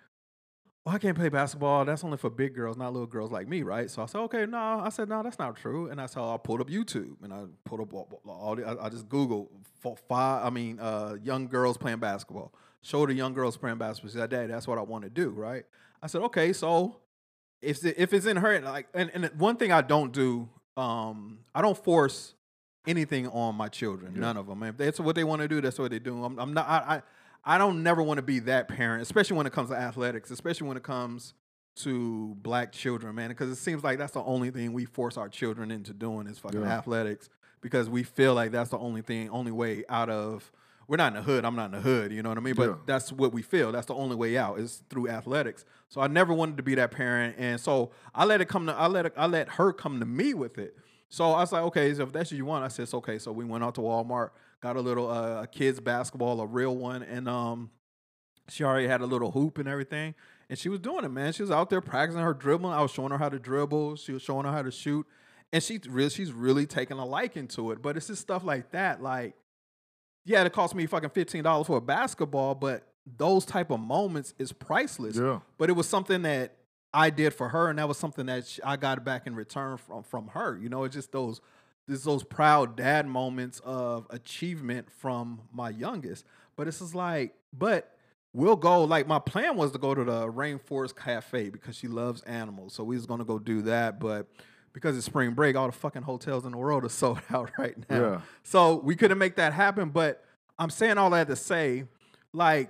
[0.85, 1.85] well, I can't play basketball.
[1.85, 3.91] That's only for big girls, not little girls like me, right?
[3.91, 4.57] So I said, okay, no.
[4.57, 5.91] I said, no, that's not true.
[5.91, 8.89] And I said, I pulled up YouTube and I pulled up all, the, I, I
[8.89, 9.49] just Googled
[9.81, 12.55] for five, I mean, uh, young girls playing basketball.
[12.83, 14.13] Showed the young girls playing basketball.
[14.13, 15.65] She said, Dad, that's what I want to do, right?
[16.01, 17.01] I said, okay, so
[17.63, 21.39] if it, if it's in her like and, and one thing I don't do, um,
[21.55, 22.35] I don't force
[22.87, 24.13] anything on my children.
[24.15, 24.21] Yeah.
[24.21, 24.63] None of them.
[24.63, 26.23] If that's what they want to do, that's what they do.
[26.25, 26.69] I'm, I'm not.
[26.69, 27.03] I, I
[27.49, 30.67] I don't never want to be that parent, especially when it comes to athletics, especially
[30.69, 31.33] when it comes
[31.77, 33.29] to black children, man.
[33.29, 36.39] Because it seems like that's the only thing we force our children into doing is
[36.39, 36.79] fucking Yeah.
[36.79, 37.29] athletics
[37.61, 40.51] because we feel like that's the only thing, only way out of.
[40.89, 41.45] We're not in the hood.
[41.45, 42.13] I'm not in the hood.
[42.13, 42.55] You know what I mean?
[42.55, 42.75] But Yeah.
[42.87, 43.73] that's what we feel.
[43.73, 45.65] That's the only way out is through athletics.
[45.89, 48.73] So I never wanted to be that parent, and so I let it come to.
[48.75, 50.77] I let it, I let her come to me with it.
[51.09, 53.19] So I was like, okay, so if that's what you want, I said, okay.
[53.19, 56.77] So we went out to Walmart, got a little uh, a kids basketball, a real
[56.77, 57.71] one, and um,
[58.49, 60.15] she already had a little hoop and everything,
[60.49, 61.33] and she was doing it, man.
[61.33, 62.73] She was out there practicing her dribbling.
[62.75, 63.97] I was showing her how to dribble.
[63.97, 65.07] She was showing her how to shoot,
[65.53, 67.83] and she really, she's really taking a liking to it.
[67.83, 69.35] But it's just stuff like that, like,
[70.27, 72.87] yeah, it cost me fucking fifteen dollars for a basketball, but
[73.17, 75.17] those type of moments is priceless.
[75.17, 75.41] Yeah.
[75.57, 76.57] But it was something that
[76.93, 79.77] I did for her, and that was something that sh I got back in return
[79.79, 80.59] from from her.
[80.61, 81.41] You know, it's just those
[81.89, 86.25] it's those proud dad moments of achievement from my youngest.
[86.57, 87.97] But it's just like, but
[88.33, 88.83] we'll go.
[88.83, 92.83] Like my plan was to go to the Rainforest Cafe because she loves animals, so
[92.83, 94.01] we was gonna go do that.
[94.01, 94.27] But
[94.77, 97.75] because it's spring break, all the fucking hotels in the world are sold out right
[97.89, 97.99] now.
[97.99, 98.21] Yeah.
[98.43, 99.89] So we couldn't make that happen.
[99.89, 100.23] But
[100.59, 101.85] I'm saying all that to say,
[102.35, 102.69] like,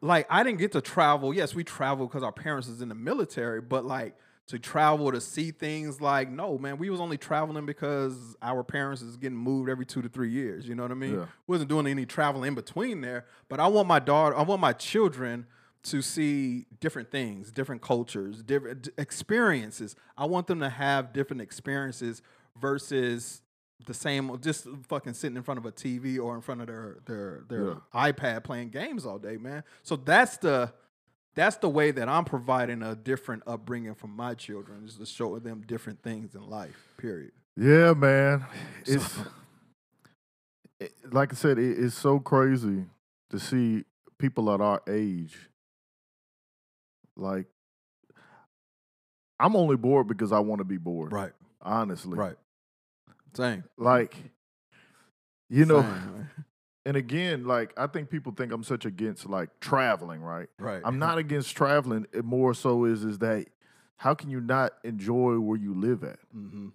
[0.00, 1.34] like I didn't get to travel.
[1.34, 4.14] Yes, we traveled because our parents is in the military, but like
[4.46, 9.02] to travel to see things like no, man, we was only traveling because our parents
[9.02, 10.68] is getting moved every two to three years.
[10.68, 11.18] You know what I mean?
[11.18, 11.26] Yeah.
[11.48, 13.26] Wasn't doing any travel in between there.
[13.48, 15.48] But I want my daughter, I want my children
[15.82, 19.96] to see different things, different cultures, different experiences.
[20.16, 22.22] I want them to have different experiences
[22.60, 23.42] versus
[23.86, 26.98] the same just fucking sitting in front of a TV or in front of their
[27.06, 29.64] their their iPad playing games all day, man.
[29.82, 30.72] So that's the
[31.34, 35.38] that's the way that I'm providing a different upbringing for my children is to show
[35.38, 36.76] them different things in life.
[36.98, 37.32] Period.
[37.56, 38.44] Yeah, man.
[38.86, 39.18] It's
[40.80, 42.86] it, like I said, it, it's so crazy
[43.28, 43.84] to see
[44.18, 45.49] people at our age.
[47.20, 47.46] Like,
[49.38, 51.12] I'm only bored because I want to be bored.
[51.12, 51.32] Right.
[51.62, 52.18] Honestly.
[52.18, 52.36] Right.
[53.34, 53.64] Same.
[53.76, 54.16] Like,
[55.48, 56.28] you know, Same.
[56.84, 60.48] and again, like I think people think I'm such against like traveling, right?
[60.58, 60.82] right.
[60.84, 62.06] I'm not against traveling.
[62.12, 63.46] It more so is is that
[63.96, 66.18] how can you not enjoy where you live at?
[66.32, 66.68] hmm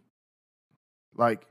[1.16, 1.46] Like,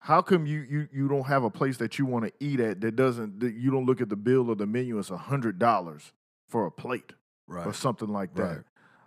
[0.00, 2.80] how come you you you don't have a place that you want to eat at
[2.80, 4.98] that doesn't that you don't look at the bill or the menu?
[4.98, 6.12] It's a hundred dollars
[6.48, 7.12] for a plate
[7.48, 8.42] or something like that.
[8.42, 8.62] Right.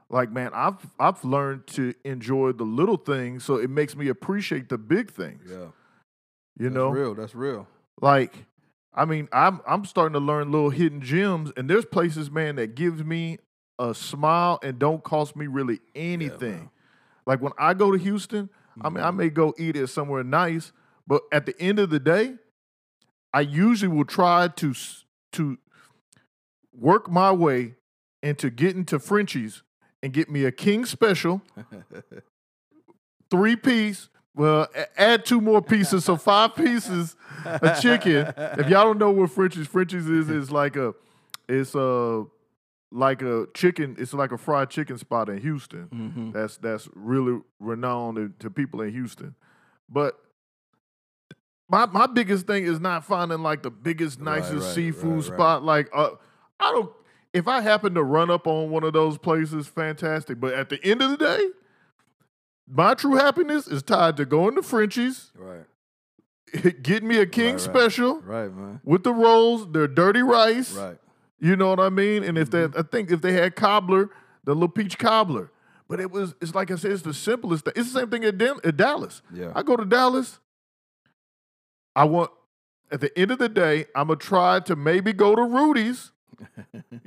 [0.09, 4.67] Like, man, I've I've learned to enjoy the little things, so it makes me appreciate
[4.69, 5.43] the big things.
[5.49, 5.67] Yeah.
[6.57, 7.15] You That's know, real.
[7.15, 7.67] That's real.
[8.01, 8.45] like
[8.93, 12.75] I mean, I'm I'm starting to learn little hidden gems, and there's places, man, that
[12.75, 13.37] gives me
[13.79, 16.69] a smile and don't cost me really anything.
[17.25, 18.49] like when I go to Houston,
[18.81, 19.15] I mean, I Mhm.
[19.15, 20.73] may go eat at somewhere nice,
[21.07, 22.37] but at the end of the day,
[23.33, 24.73] I usually will try to
[25.31, 25.57] to
[26.73, 27.75] work my way
[28.23, 29.63] into getting to Frenchy's
[30.03, 31.41] and get me a king special,
[33.29, 34.09] three piece.
[34.33, 38.33] Well, add two more pieces, so five pieces of chicken.
[38.37, 40.93] If y'all don't know what Frenchy's, Frenchy's is is like a,
[41.49, 42.23] it's a
[42.93, 43.95] like a chicken.
[43.99, 45.87] It's like a fried chicken spot in Houston.
[45.93, 46.33] Mhm.
[46.33, 49.35] That's that's really renowned to- to people in Houston.
[49.89, 50.17] But
[51.69, 55.23] my my biggest thing is not finding like the biggest, nicest right, seafood right, right.
[55.25, 55.63] spot.
[55.63, 56.11] Like uh,
[56.57, 56.89] I don't.
[57.33, 60.39] If I happen to run up on one of those places, fantastic.
[60.39, 61.47] But at the end of the day,
[62.67, 65.65] my true happiness is tied to going to Frenchy's, Right.
[66.83, 67.61] getting me a king Right, right.
[67.61, 68.81] special Right, man.
[68.83, 70.73] with the rolls, their dirty rice.
[70.73, 70.97] Right.
[71.39, 72.23] You know what I mean?
[72.23, 72.73] And if Mm-hmm.
[72.73, 74.09] they, I think if they had cobbler,
[74.43, 75.51] the little peach cobbler.
[75.87, 77.73] But it was, it's like I said, it's the simplest thing.
[77.75, 79.21] It's the same thing at, Dan- at Dallas.
[79.33, 79.51] Yeah.
[79.55, 80.39] I go to Dallas.
[81.95, 82.31] I want,
[82.91, 86.11] at the end of the day, I'm gonna try to maybe go to Rudy's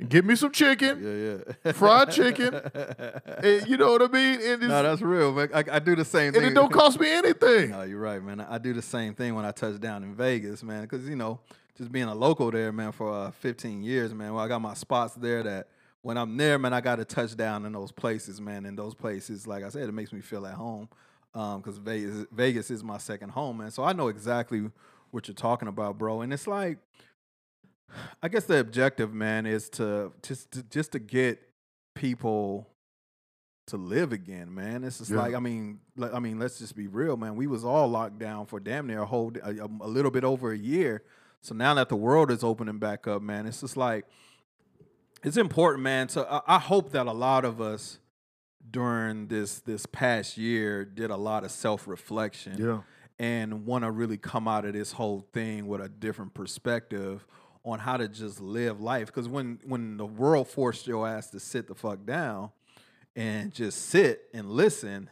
[0.09, 1.71] get me some chicken, Yeah, yeah.
[1.71, 2.53] fried chicken.
[3.43, 4.39] and you know what I mean?
[4.41, 5.49] And, no, that's real, man.
[5.53, 6.45] I, I do the same and thing.
[6.51, 7.71] it don't cost me anything.
[7.71, 8.41] No, you're right, man.
[8.41, 10.83] I I do the same thing when I touch down in Vegas, man.
[10.83, 11.39] Because you know,
[11.77, 14.33] just being a local there, man, for uh, 15 years, man.
[14.33, 15.67] Well, I got my spots there that
[16.01, 18.65] when I'm there, man, I got to touch down in those places, man.
[18.65, 20.87] In those places, like I said, it makes me feel at home.
[21.33, 23.69] Because Vegas, Vegas is my second home, man.
[23.71, 24.69] So I know exactly
[25.11, 26.21] what you're talking about, bro.
[26.21, 26.77] And it's like,
[28.21, 31.39] I guess the objective, man, is to just to, just to get
[31.93, 32.67] people
[33.67, 34.83] to live again, man.
[34.83, 35.17] It's just Yeah.
[35.17, 37.35] like I mean, like, I mean, let's just be real, man.
[37.35, 40.51] We was all locked down for damn near a whole a, a little bit over
[40.51, 41.03] a year.
[41.41, 44.05] So now that the world is opening back up, man, it's just like
[45.23, 46.09] it's important, man.
[46.09, 47.99] So I, I hope that a lot of us
[48.69, 52.81] during this this past year did a lot of self reflection Yeah.
[53.19, 57.25] and want to really come out of this whole thing with a different perspective
[57.65, 59.07] on how to just live life.
[59.07, 62.51] Because when when the world forced your ass to sit the fuck down
[63.15, 65.09] and just sit and listen,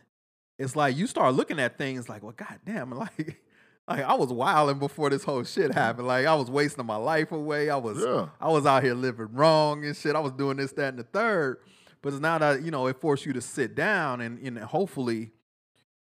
[0.60, 3.42] it's like you start looking at things like, well, goddamn, like.
[3.86, 5.78] Like I was wilding before this whole shit mm-hmm.
[5.78, 6.08] happened.
[6.08, 7.70] Like I was wasting my life away.
[7.70, 8.28] I was Yeah.
[8.39, 10.16] I was out here living wrong and shit.
[10.16, 11.58] I was doing this, that, and the third.
[12.02, 15.32] But it's now that you know it forced you to sit down and, and hopefully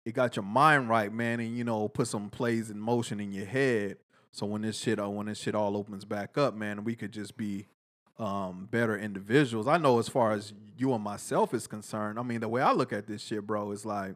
[0.04, 3.32] it got your mind right, man, and you know put some plays in motion in
[3.32, 3.96] your head.
[4.32, 7.12] So when this shit, uh, when this shit all opens back up, man, we could
[7.12, 7.66] just be
[8.18, 9.66] um, better individuals.
[9.66, 12.18] I know as far as you and myself is concerned.
[12.18, 14.14] I mean, the way I look at this shit, bro, is like,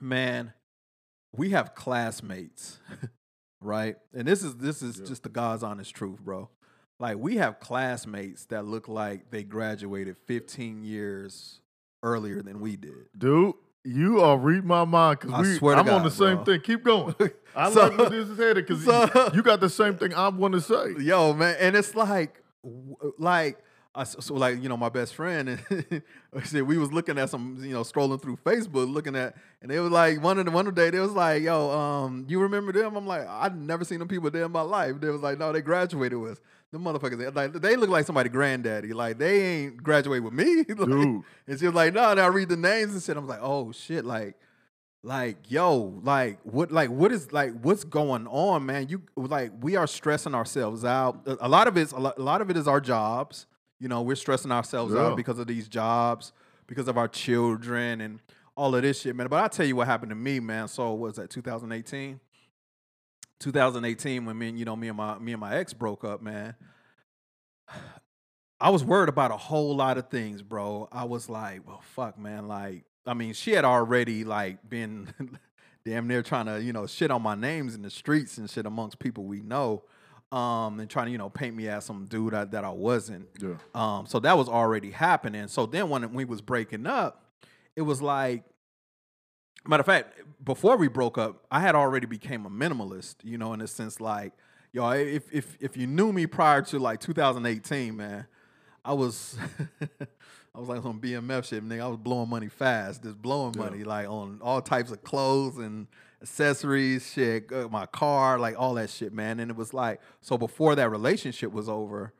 [0.00, 0.52] man,
[1.34, 2.78] we have classmates,
[3.60, 3.96] right?
[4.14, 5.06] And this is this is Yeah.
[5.06, 6.48] just the God's honest truth, bro.
[6.98, 11.60] Like we have classmates that look like they graduated 15 years
[12.02, 13.08] earlier than we did.
[13.16, 13.54] Dude,
[13.86, 15.54] you are reading my mind because we.
[15.56, 16.44] swear to I'm on the same bro.
[16.44, 16.60] thing.
[16.60, 17.14] Keep going.
[17.56, 20.28] I So- like what this is headed because so- you got the same thing I
[20.28, 20.94] want to say.
[21.02, 22.42] Yo, man, and it's like,
[23.18, 23.58] like,
[23.94, 26.02] I, so like you know, my best friend and
[26.44, 29.80] said we was looking at some, you know, strolling through Facebook, looking at, and they
[29.80, 32.94] was like one of the one day they was like, yo, um, you remember them?
[32.94, 35.00] I'm like, I'd never seen them people there in my life.
[35.00, 36.40] They was like, no, they graduated with us.
[36.76, 38.92] The motherfuckers, they- like they look like somebody granddaddy.
[38.92, 40.56] Like they ain't graduate with me.
[40.68, 41.22] Like, Dude.
[41.46, 43.16] and she was like, no, and I read the names and shit.
[43.16, 44.34] I'm like, oh shit, like,
[45.02, 48.88] like, yo, like what like what is like what's going on, man?
[48.88, 51.26] You like we are stressing ourselves out.
[51.40, 53.46] A lot of it's a lot, a lot of it is our jobs.
[53.78, 55.00] You know, we're stressing ourselves Yeah.
[55.06, 56.32] out because of these jobs,
[56.66, 58.20] because of our children and
[58.56, 59.28] all of this shit, man.
[59.28, 60.66] But I'll tell you what happened to me, man.
[60.68, 62.18] So what was that 2018?
[63.40, 66.22] 2018 when me and you know me and my me and my ex broke up,
[66.22, 66.54] man.
[68.60, 70.88] I was worried about a whole lot of things, bro.
[70.90, 72.48] I was like, well, fuck, man.
[72.48, 75.08] Like, I mean, she had already like been
[75.84, 78.64] damn near trying to, you know, shit on my names in the streets and shit
[78.64, 79.84] amongst people we know.
[80.32, 83.28] Um, and trying to, you know, paint me as some dude that, that I wasn't.
[83.40, 83.54] Yeah.
[83.74, 85.46] Um, so that was already happening.
[85.46, 87.24] So then when we was breaking up,
[87.76, 88.42] it was like,
[89.68, 93.52] matter of fact, before we broke up, I had already became a minimalist, you know,
[93.52, 94.32] in a sense like,
[94.72, 98.26] yo, if if if you knew me prior to like 2018, man,
[98.84, 99.36] I was
[100.54, 101.82] I was like on BMF shit, nigga.
[101.82, 103.62] I was blowing money fast, just blowing Yeah.
[103.64, 105.86] money like on all types of clothes and
[106.22, 109.38] accessories, shit, uh, my car, like all that shit, man.
[109.40, 112.12] And it was like, so before that relationship was over,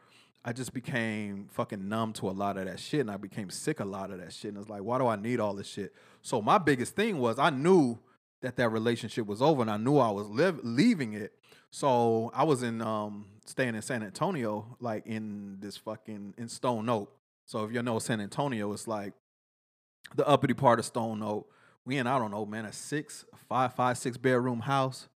[0.49, 3.81] I just became fucking numb to a lot of that shit, and I became sick
[3.81, 4.51] a lot of that shit.
[4.53, 5.93] And it's like, why do I need all this shit?
[6.23, 7.99] So my biggest thing was I knew
[8.43, 10.29] that that relationship was over, and I knew I was
[10.63, 11.33] leaving it.
[11.71, 16.89] So I was in um staying in San Antonio, like in this fucking in Stone
[16.89, 17.13] Oak.
[17.45, 19.15] So if you know San Antonio, it's like
[20.15, 21.51] the uppity part of Stone Oak.
[21.85, 25.09] We in I don't know, man, a six, five, five, six bedroom house.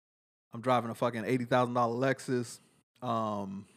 [0.54, 2.60] I'm driving a fucking eighty thousand dollar Lexus.
[3.04, 3.68] Um,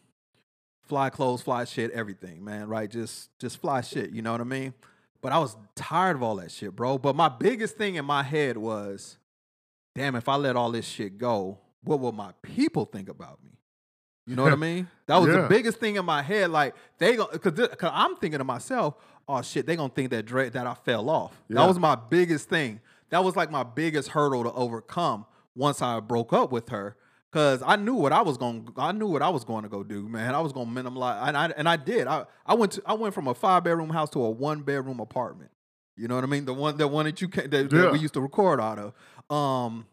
[0.93, 2.69] fly clothes, fly shit, everything, man.
[2.69, 2.91] Right?
[2.91, 4.11] Just just fly shit.
[4.11, 4.75] You know what I mean?
[5.23, 6.99] But I was tired of all that shit, bro.
[6.99, 9.17] But my biggest thing in my head was,
[9.95, 13.53] damn, if I let all this shit go, what will my people think about me?
[14.27, 14.87] You know what I mean?
[15.07, 15.43] That was Yeah.
[15.43, 16.51] the biggest thing in my head.
[16.51, 20.27] Like they, go, cause, cause I'm thinking to myself, oh shit, they gonna think that
[20.27, 21.33] Dre, that I fell off.
[21.49, 21.61] Yeah.
[21.61, 22.81] That was my biggest thing.
[23.09, 25.25] That was like my biggest hurdle to overcome
[25.55, 26.97] once I broke up with her.
[27.33, 29.83] Cause I knew what I was going, I knew what I was going to go
[29.83, 30.35] do, man.
[30.35, 32.07] I was going to minimize, and I and I did.
[32.07, 35.01] I I went to, I went from a five bedroom house to a one bedroom
[35.01, 35.51] apartment.
[35.97, 36.45] You know what I mean?
[36.45, 39.35] The one, the one that you can, that, that we used to record out of.
[39.35, 39.87] Um,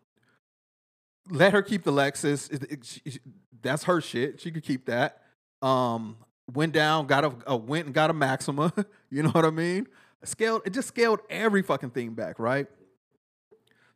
[1.30, 2.52] let her keep the Lexus.
[2.52, 3.22] It- it-
[3.62, 4.40] that's her shit.
[4.40, 5.22] She could keep that.
[5.62, 6.16] Um,
[6.54, 8.74] went down, got a, a went and got a Maxima.
[9.10, 9.88] you know what I mean?
[10.24, 10.62] Scaled.
[10.66, 12.68] It just scaled every fucking thing back, right?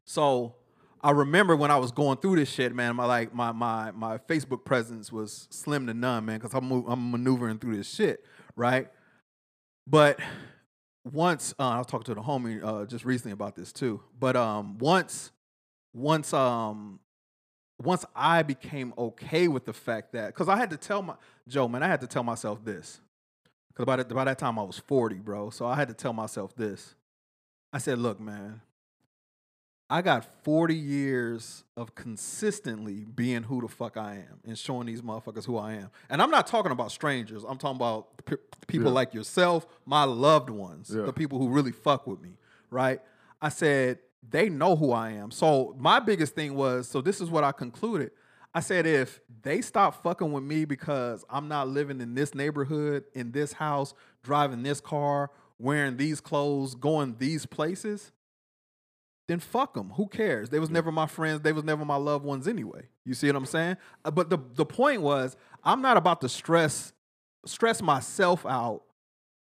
[0.05, 0.55] So
[1.03, 2.95] I remember when I was going through this shit, man.
[2.95, 7.11] My like my my my Facebook presence was slim to none, man, because I'm I'm
[7.11, 8.23] maneuvering through this shit,
[8.55, 8.87] right?
[9.85, 10.19] But
[11.11, 14.01] once uh, I was talking to the homie uh, just recently about this too.
[14.17, 15.31] But um, once
[15.93, 17.01] once um
[17.81, 21.15] once I became okay with the fact that because I had to tell my
[21.49, 23.01] Joe, man, I had to tell myself this
[23.69, 25.49] because by, the- by that time I was 40, bro.
[25.49, 26.95] So I had to tell myself this.
[27.73, 28.61] I said, look, man,
[29.89, 35.01] I got 40 years of consistently being who the fuck I am and showing these
[35.01, 35.89] motherfuckers who I am.
[36.09, 37.43] And I'm not talking about strangers.
[37.43, 38.07] I'm talking about
[38.67, 38.93] people Yeah.
[38.93, 41.03] like yourself, my loved ones, Yeah.
[41.03, 42.37] the people who really fuck with me,
[42.71, 43.01] right?
[43.41, 45.29] I said, they know who I am.
[45.31, 48.11] So my biggest thing was, so this is what I concluded.
[48.55, 53.03] I said, if they stop fucking with me because I'm not living in this neighborhood,
[53.13, 53.93] in this house,
[54.23, 58.11] driving this car, wearing these clothes, going these places,
[59.27, 59.91] then fuck them.
[59.91, 60.49] Who cares?
[60.49, 61.41] They was never my friends.
[61.41, 62.87] They was never my loved ones anyway.
[63.05, 63.77] You see what I'm saying?
[64.03, 66.93] Uh, But the the point was, I'm not about to stress
[67.45, 68.83] stress myself out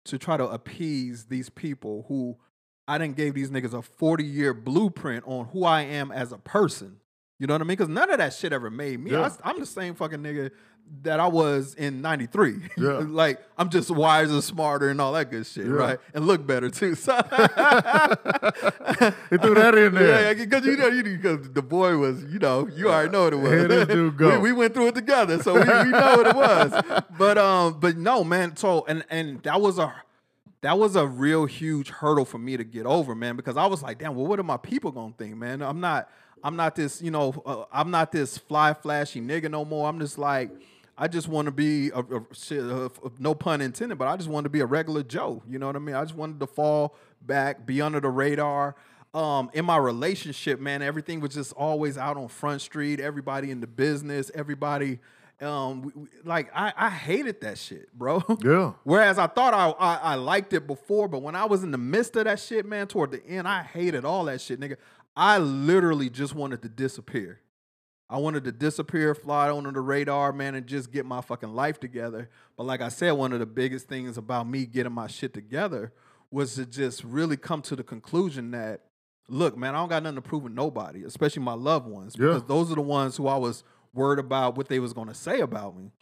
[0.05, 2.37] to try to appease these people who
[2.89, 6.39] I didn't gave these niggas a 40 year blueprint on who I am as a
[6.39, 6.97] person.
[7.39, 7.69] You know what I mean?
[7.69, 9.13] Because none of that shit ever made me.
[9.13, 9.31] Yeah.
[9.43, 10.51] I, am the same fucking nigga
[11.03, 12.59] that I was in 93.
[12.77, 12.91] Yeah.
[13.07, 15.73] like, I'm just wiser, smarter, and all that good shit, Yeah.
[15.73, 15.99] right?
[16.15, 16.95] And look better too.
[16.95, 17.15] So
[19.31, 20.35] He threw that in there.
[20.35, 23.33] Yeah, because you know, you because the boy was, you know, you already know what
[23.33, 23.51] it was.
[23.53, 24.31] Here this go.
[24.41, 27.05] we, we went through it together, so we, we know what it was.
[27.19, 28.57] But um, but no, man.
[28.57, 29.93] So and and that was a
[30.63, 33.83] that was a real huge hurdle for me to get over, man, because I was
[33.83, 35.63] like, damn, well, what are my people gonna think, man?
[35.63, 36.11] I'm not,
[36.45, 39.89] I'm not this, you know, uh, I'm not this fly flashy nigga no more.
[39.89, 40.51] I'm just like,
[41.03, 42.17] I just want to be a, a
[42.85, 45.43] uh, no pun intended, but I just wanted to be a regular Joe.
[45.49, 45.95] You know what I mean?
[45.97, 48.77] I just wanted to fall back, be under the radar.
[49.15, 53.01] Um, in my relationship, man, everything was just always out on Front Street.
[53.01, 54.99] Everybody in the business, everybody.
[55.41, 58.23] Um, we, we- like I, I hated that shit, bro.
[58.45, 58.75] Yeah.
[58.85, 61.79] Whereas I thought I, I I liked it before, but when I was in the
[61.79, 64.77] midst of that shit, man, toward the end, I hated all that shit, nigga.
[65.17, 67.41] I literally just wanted to disappear.
[68.13, 71.79] I wanted to disappear, fly under the radar, man, and just get my fucking life
[71.79, 72.29] together.
[72.57, 75.93] But like I said, one of the biggest things about me getting my shit together
[76.33, 78.81] was to just really come to the conclusion that,
[79.29, 82.27] look, man, I don't got nothing to prove with nobody, especially my loved ones, Yeah.
[82.27, 83.63] because those are the ones who I was
[83.95, 85.93] worried about what they was gonna say about me.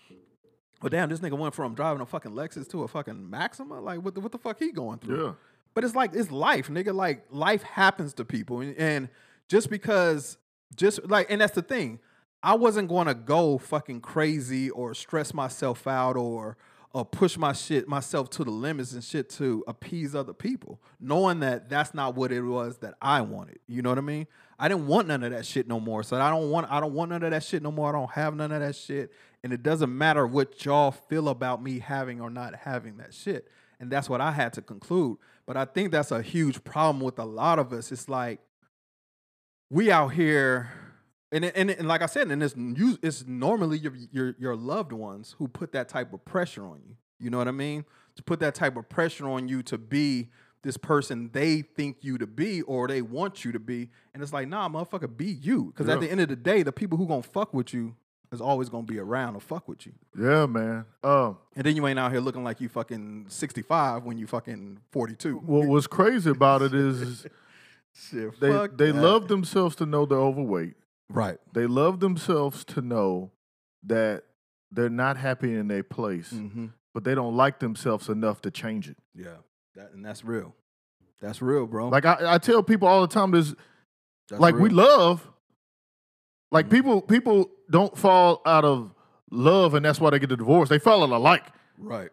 [0.80, 3.80] But damn, this nigga went from driving a fucking Lexus to a fucking Maxima.
[3.80, 5.24] Like, what the, what the fuck he going through?
[5.26, 5.32] Yeah.
[5.74, 6.94] But it's like it's life, nigga.
[6.94, 9.09] Like life happens to people, and, and
[9.48, 10.38] just because,
[10.76, 12.00] just like, and that's the thing.
[12.42, 16.56] I wasn't going to go fucking crazy or stress myself out or
[16.94, 21.40] or push my shit myself to the limits and shit to appease other people, knowing
[21.40, 23.58] that that's not what it was that I wanted.
[23.66, 24.26] You know what I mean?
[24.58, 26.02] I didn't want none of that shit no more.
[26.02, 27.90] So I don't want I don't want none of that shit no more.
[27.90, 29.12] I don't have none of that shit.
[29.44, 33.48] And it doesn't matter what y'all feel about me having or not having that shit.
[33.78, 35.18] And that's what I had to conclude.
[35.46, 37.92] But I think that's a huge problem with a lot of us.
[37.92, 38.40] It's like
[39.70, 40.70] we out here
[41.30, 42.54] and, and, and like I said, and it's
[43.02, 46.96] it's normally your, your your loved ones who put that type of pressure on you.
[47.20, 47.84] You know what I mean?
[48.16, 50.28] To put that type of pressure on you to be
[50.62, 54.32] this person they think you to be or they want you to be, and it's
[54.32, 55.64] like, nah, motherfucker, be you.
[55.66, 55.94] Because Yeah.
[55.94, 57.94] at the end of the day, the people who gonna fuck with you
[58.32, 59.92] is always gonna be around to fuck with you.
[60.18, 60.86] Yeah, man.
[61.04, 64.26] Um, And then you ain't out here looking like you fucking sixty five when you
[64.26, 65.36] fucking forty two.
[65.40, 67.26] what was crazy about it is
[67.95, 69.01] Shit, they fuck they that.
[69.03, 70.74] love themselves to know they're overweight.
[71.11, 71.39] right.
[71.53, 73.30] They love themselves to know
[73.84, 74.24] that
[74.70, 76.66] they're not happy in their place, Mm-hmm.
[76.95, 78.97] but they don't like themselves enough to change it.
[79.14, 79.36] Yeah,
[79.74, 80.55] that and that's real.
[81.20, 81.89] That's real, bro.
[81.89, 83.55] Like I, I tell people all the time, this
[84.28, 85.28] That's like we love.
[86.53, 86.70] Like Mhm.
[86.70, 88.95] people, people don't fall out of
[89.30, 90.68] love, and that's why they get a divorce.
[90.68, 91.45] They fall out of like
[91.78, 92.11] right.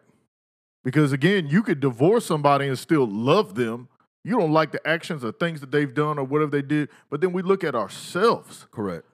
[0.84, 3.88] because again, you could divorce somebody and still love them.
[4.26, 7.20] You don't like the actions or things that they've done or whatever they did, but
[7.20, 8.66] then we look at ourselves.
[8.72, 9.04] Correct.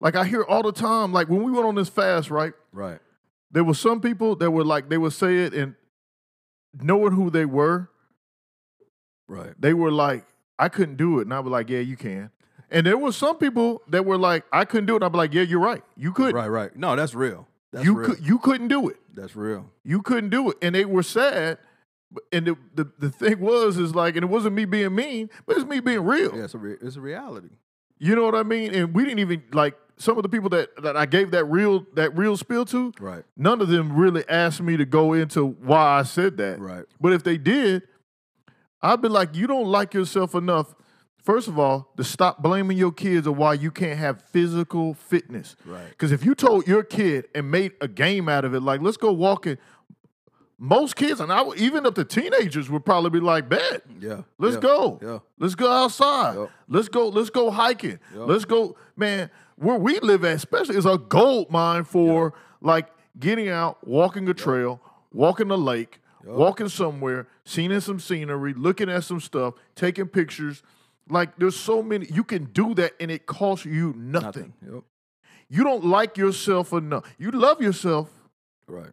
[0.00, 2.52] Like I hear all the time, like when we went on this fast, right?
[2.70, 3.00] Right.
[3.50, 5.74] There were some people that were like they would say it and
[6.80, 7.90] knowing who they were,
[9.26, 9.60] Right.
[9.60, 10.24] they were like,
[10.60, 11.22] I couldn't do it.
[11.22, 12.30] And I was like, Yeah, you can.
[12.70, 14.98] And there were some people that were like, I couldn't do it.
[14.98, 15.82] And I'd be like, Yeah, you're right.
[15.96, 16.34] You could.
[16.36, 16.46] Right.
[16.46, 16.76] Right.
[16.76, 17.48] No, that's real.
[17.72, 18.10] That's you real.
[18.10, 18.96] could you couldn't do it.
[19.12, 19.72] That's real.
[19.82, 20.58] You couldn't do it.
[20.62, 21.58] And they were sad.
[22.32, 25.56] And the, the, the thing was, is like, and it wasn't me being mean, but
[25.56, 26.36] it's me being real.
[26.36, 27.48] Yeah, it's a re- it's a reality.
[27.98, 28.74] You know what I mean?
[28.74, 31.84] And we didn't even like some of the people that, that I gave that real
[31.94, 33.24] that real spill to, Right.
[33.36, 36.60] none of them really asked me to go into why I said that.
[36.60, 36.84] Right.
[37.00, 37.82] But if they did,
[38.82, 40.74] I'd be like, you don't like yourself enough,
[41.24, 45.56] first of all, to stop blaming your kids or why you can't have physical fitness.
[45.64, 45.88] Right.
[45.88, 48.98] Because if you told your kid and made a game out of it, like let's
[48.98, 49.56] go walking,
[50.58, 53.82] most kids, and I would- even up to teenagers would probably be like, bet.
[54.00, 54.22] Yeah.
[54.38, 54.60] Let's yeah.
[54.60, 54.98] go.
[55.02, 55.18] Yeah.
[55.38, 56.36] Let's go outside.
[56.36, 56.50] Yep.
[56.68, 57.08] Let's go.
[57.08, 57.98] Let's go hiking.
[58.14, 58.26] Yep.
[58.28, 59.30] Let's go, man.
[59.56, 62.88] Where we live at, especially, is a gold mine for like
[63.18, 64.80] getting out, walking a trail,
[65.12, 66.34] walking a lake, Yep.
[66.34, 70.62] walking somewhere, seeing some scenery, looking at some stuff, taking pictures.
[71.08, 74.52] Like there's so many you can do that, and it costs you nothing.
[74.62, 74.74] Nothing.
[74.74, 74.82] Yep.
[75.48, 77.04] You don't like yourself enough.
[77.18, 78.10] You love yourself.
[78.66, 78.90] Right.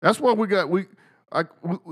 [0.00, 0.86] That's why we got we.
[1.30, 1.44] I,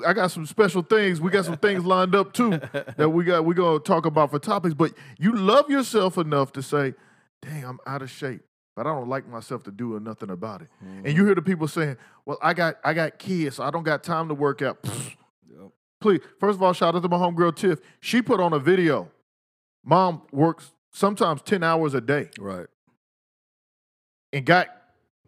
[0.07, 1.21] I got some special things.
[1.21, 2.51] We got some things lined up too
[2.97, 3.45] that we got.
[3.45, 4.75] We're gonna talk about for topics.
[4.75, 6.95] But you love yourself enough to say,
[7.43, 8.41] "Dang, I'm out of shape,
[8.75, 11.27] but I don't like myself to do nothing about it." And you mm-hmm.
[11.27, 14.29] hear the people saying, "Well, I got I got kids, so I don't got time
[14.29, 15.71] to work out." Yep.
[16.01, 17.81] Please, first of all, shout out to my homegirl Tiff.
[18.01, 19.11] She put on a video.
[19.85, 22.67] Mom works sometimes ten hours a day Right.
[24.33, 24.69] and got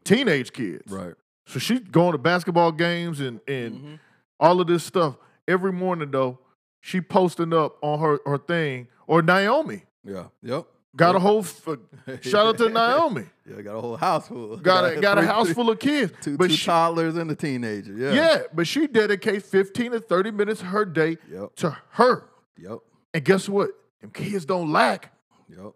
[0.05, 0.91] teenage kids.
[0.91, 1.15] Right.
[1.49, 3.99] So she's going to basketball games and and Mhm.
[4.39, 6.11] all of this stuff every morning.
[6.11, 6.39] Though
[6.81, 10.27] she posting up on her her thing or Naomi Yeah.
[10.43, 10.67] Yep.
[10.95, 14.57] got a whole f- shout out to Naomi Yeah, got a whole house full.
[14.73, 16.13] got a got a house full of kids.
[16.21, 17.95] Two, but two she, toddlers and a teenager.
[17.95, 18.13] Yeah.
[18.13, 21.57] yeah, but she dedicates fifteen to thirty minutes of her day Yep.
[21.57, 22.25] to her.
[22.59, 22.79] Yep.
[23.15, 23.71] And guess what?
[24.03, 25.13] Them kids don't lack.
[25.49, 25.73] Yep.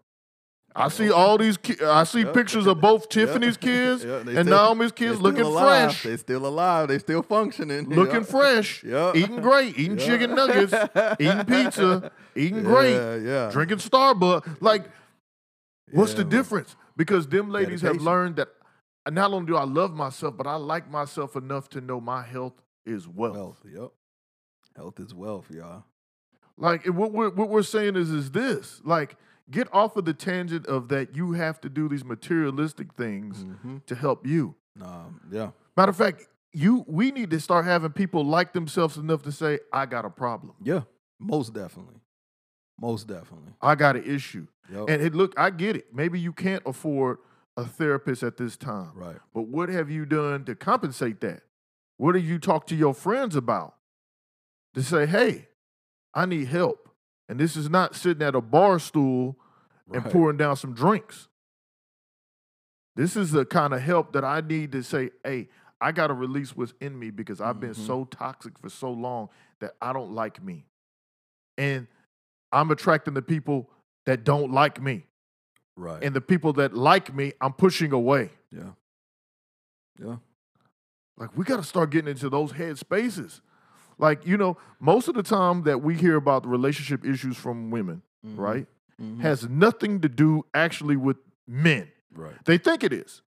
[0.75, 1.57] I see all these.
[1.59, 2.35] Ki- I see Yep.
[2.35, 5.91] pictures of both Tiffany's kids Yeah, they and still- Naomi's They kids still looking alive.
[5.93, 6.03] fresh.
[6.05, 6.89] They still alive.
[6.89, 7.89] They still functioning.
[7.91, 9.17] looking fresh, Yep.
[9.17, 10.07] eating great, eating Yeah.
[10.07, 10.73] chicken nuggets,
[11.21, 13.17] eating pizza, eating great, Yeah.
[13.17, 13.51] Yeah.
[13.51, 14.59] drinking Starbucks.
[14.61, 14.87] Like,
[15.93, 16.75] what's Yeah, the difference?
[16.97, 18.05] Because them ladies have Dedication.
[18.05, 18.49] learned that
[19.11, 22.55] not only do I love myself, but I like myself enough to know my health
[22.87, 23.35] is wealth.
[23.37, 23.63] Wealth.
[23.71, 23.91] Yep.
[24.77, 25.85] Health is wealth, y'all.
[26.57, 29.17] Like, and what we're what we're saying is is this: like,
[29.51, 33.79] get off of the tangent of that you have to do these materialistic things Mm-hmm.
[33.87, 34.55] to help you.
[34.81, 35.51] Um, yeah.
[35.77, 39.59] Matter of fact, you we need to start having people like themselves enough to say,
[39.73, 40.55] "I got a problem.
[40.63, 40.83] Yeah.
[41.19, 42.01] Most definitely.
[42.81, 43.53] Most definitely.
[43.61, 44.85] I got an issue." Yep.
[44.89, 45.95] And it, look, I get it.
[45.95, 47.19] Maybe you can't afford
[47.57, 48.93] a therapist at this time.
[48.95, 49.17] right.
[49.35, 51.43] But what have you done to compensate that?
[51.99, 53.75] What have you talk to your friends about?
[54.75, 55.49] To say, hey,
[56.15, 56.89] I need help.
[57.29, 59.37] And this is not sitting at a bar stool
[59.93, 60.13] and Right.
[60.13, 61.29] pouring down some drinks.
[62.95, 65.49] This is the kind of help that I need to say, hey,
[65.81, 67.87] I got to release what's in me because I've been Mhm.
[67.87, 70.67] so toxic for so long that I don't like me.
[71.59, 71.87] and
[72.51, 73.71] I'm attracting the people
[74.07, 75.07] that don't like me.
[75.77, 76.03] Right.
[76.03, 78.31] And the people that like me, I'm pushing away.
[78.51, 78.73] yeah.
[79.99, 80.17] Yeah.
[81.19, 83.43] Like we got to start getting into those head spaces.
[84.03, 87.71] Like, you know, most of the time that we hear about the relationship issues from
[87.71, 88.37] women, Mhm.
[88.37, 88.67] right,
[89.01, 89.21] Mhm.
[89.21, 91.89] has nothing to do actually with men.
[92.15, 92.35] right.
[92.45, 93.23] They think it is.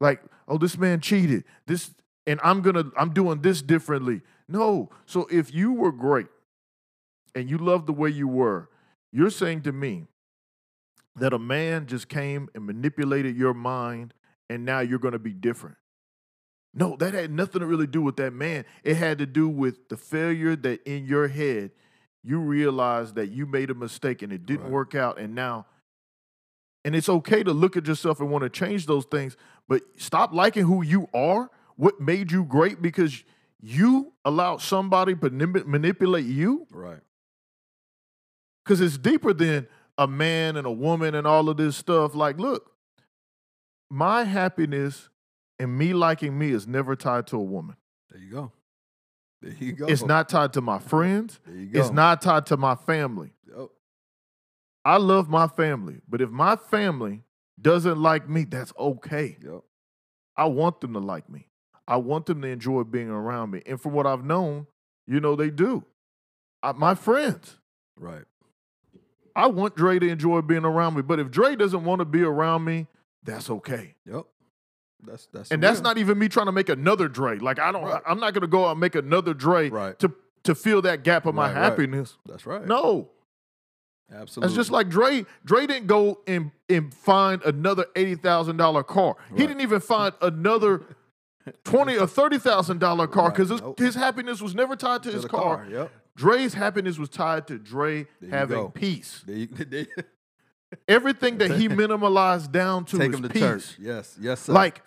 [0.00, 1.44] Like, oh, this man cheated.
[1.66, 1.94] This
[2.26, 4.20] and I'm to I'm doing this differently.
[4.48, 4.90] No.
[5.06, 6.26] So if you were great
[7.34, 8.68] and you loved the way you were,
[9.12, 10.08] you're saying to me
[11.16, 14.12] that a man just came and manipulated your mind
[14.50, 15.76] and now you're going to be different.
[16.78, 18.64] No, that had nothing to really do with that man.
[18.84, 21.72] It had to do with the failure that in your head
[22.22, 24.72] you realized that you made a mistake and it didn't Right.
[24.72, 25.66] work out and now
[26.84, 29.36] and it's okay to look at yourself and want to change those things,
[29.68, 33.24] but stop liking who you are, what made you great because
[33.60, 37.00] you allowed somebody to manip- manipulate you Right.
[38.64, 39.66] because it's deeper than
[39.98, 42.14] a man and a woman and all of this stuff.
[42.14, 42.70] Like, look,
[43.90, 45.08] my happiness
[45.58, 47.76] and me liking me is never tied to a woman.
[48.10, 48.52] There you go.
[49.42, 49.86] There you go.
[49.86, 51.40] It's not tied to my friends.
[51.46, 51.80] There you go.
[51.80, 53.32] It's not tied to my family.
[53.48, 53.68] Yep.
[54.84, 57.22] I love my family, but if my family
[57.60, 59.36] doesn't like me, that's okay.
[59.42, 59.60] Yep.
[60.36, 61.48] I want them to like me.
[61.86, 63.62] I want them to enjoy being around me.
[63.66, 64.66] And from what I've known,
[65.06, 65.84] you know, they do.
[66.62, 67.56] I, my friends,
[67.98, 68.24] Right.
[69.34, 71.02] I want Dre to enjoy being around me.
[71.02, 72.86] But if Dre doesn't want to be around me,
[73.22, 73.94] that's okay.
[74.06, 74.24] Yep.
[75.04, 77.38] That's that's And that's not even me trying to make another Dre.
[77.38, 78.02] Like I don't, Right.
[78.06, 79.98] I'm not gonna go out and make another Dre Right.
[80.00, 80.12] to
[80.44, 81.62] to fill that gap of my Right, right.
[81.62, 82.16] happiness.
[82.26, 82.64] That's right.
[82.66, 83.10] No,
[84.12, 84.46] Absolutely.
[84.48, 85.26] It's just like Dre.
[85.44, 89.16] Dre didn't go and, and find another eighty thousand dollar car.
[89.36, 90.82] He didn't even find another
[91.64, 93.78] twenty or thirty thousand dollar car because his, Nope.
[93.78, 95.66] his happiness was never tied to, To his the car.
[95.70, 95.92] Yep.
[96.16, 98.68] Dre's happiness was tied to Dre having go.
[98.70, 99.22] peace.
[99.26, 99.86] There you, there,
[100.86, 103.40] Everything that he minimalized down to take him to peace.
[103.42, 103.76] church.
[103.80, 104.16] Yes.
[104.20, 104.52] Yes, sir.
[104.52, 104.82] Like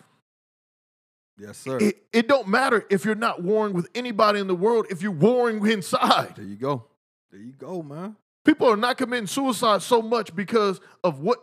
[1.38, 1.78] yes, sir.
[1.80, 5.12] it, it don't matter if you're not warring with anybody in the world if you're
[5.12, 6.34] warring inside.
[6.36, 6.86] there you go.
[7.32, 8.16] There you go, man.
[8.44, 11.40] People are not committing suicide so much because of what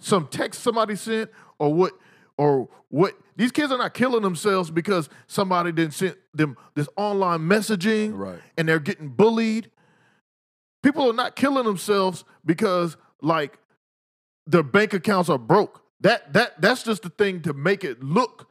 [0.00, 1.92] some text somebody sent or what
[2.36, 7.40] or what these kids are not killing themselves because somebody didn't send them this online
[7.40, 8.38] messaging Right.
[8.58, 9.70] and they're getting bullied.
[10.82, 13.58] People are not killing themselves because like
[14.50, 15.82] their bank accounts are broke.
[16.00, 18.48] That that that's just the thing to make it look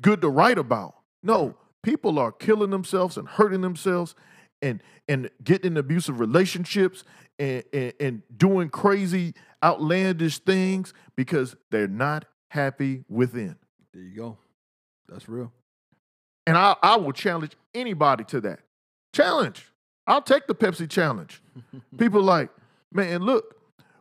[0.00, 0.94] good to write about.
[1.22, 1.58] No, mm-hmm.
[1.82, 4.14] people are killing themselves and hurting themselves
[4.60, 7.04] and and getting in abusive relationships
[7.38, 13.56] and, and, and doing crazy outlandish things because they're not happy within.
[13.92, 14.38] There you go.
[15.08, 15.52] That's real.
[16.46, 18.60] And I, I will challenge anybody to that.
[19.12, 19.64] Challenge.
[20.06, 21.40] I'll take the Pepsi challenge.
[21.98, 22.50] People like,
[22.92, 23.56] man, look,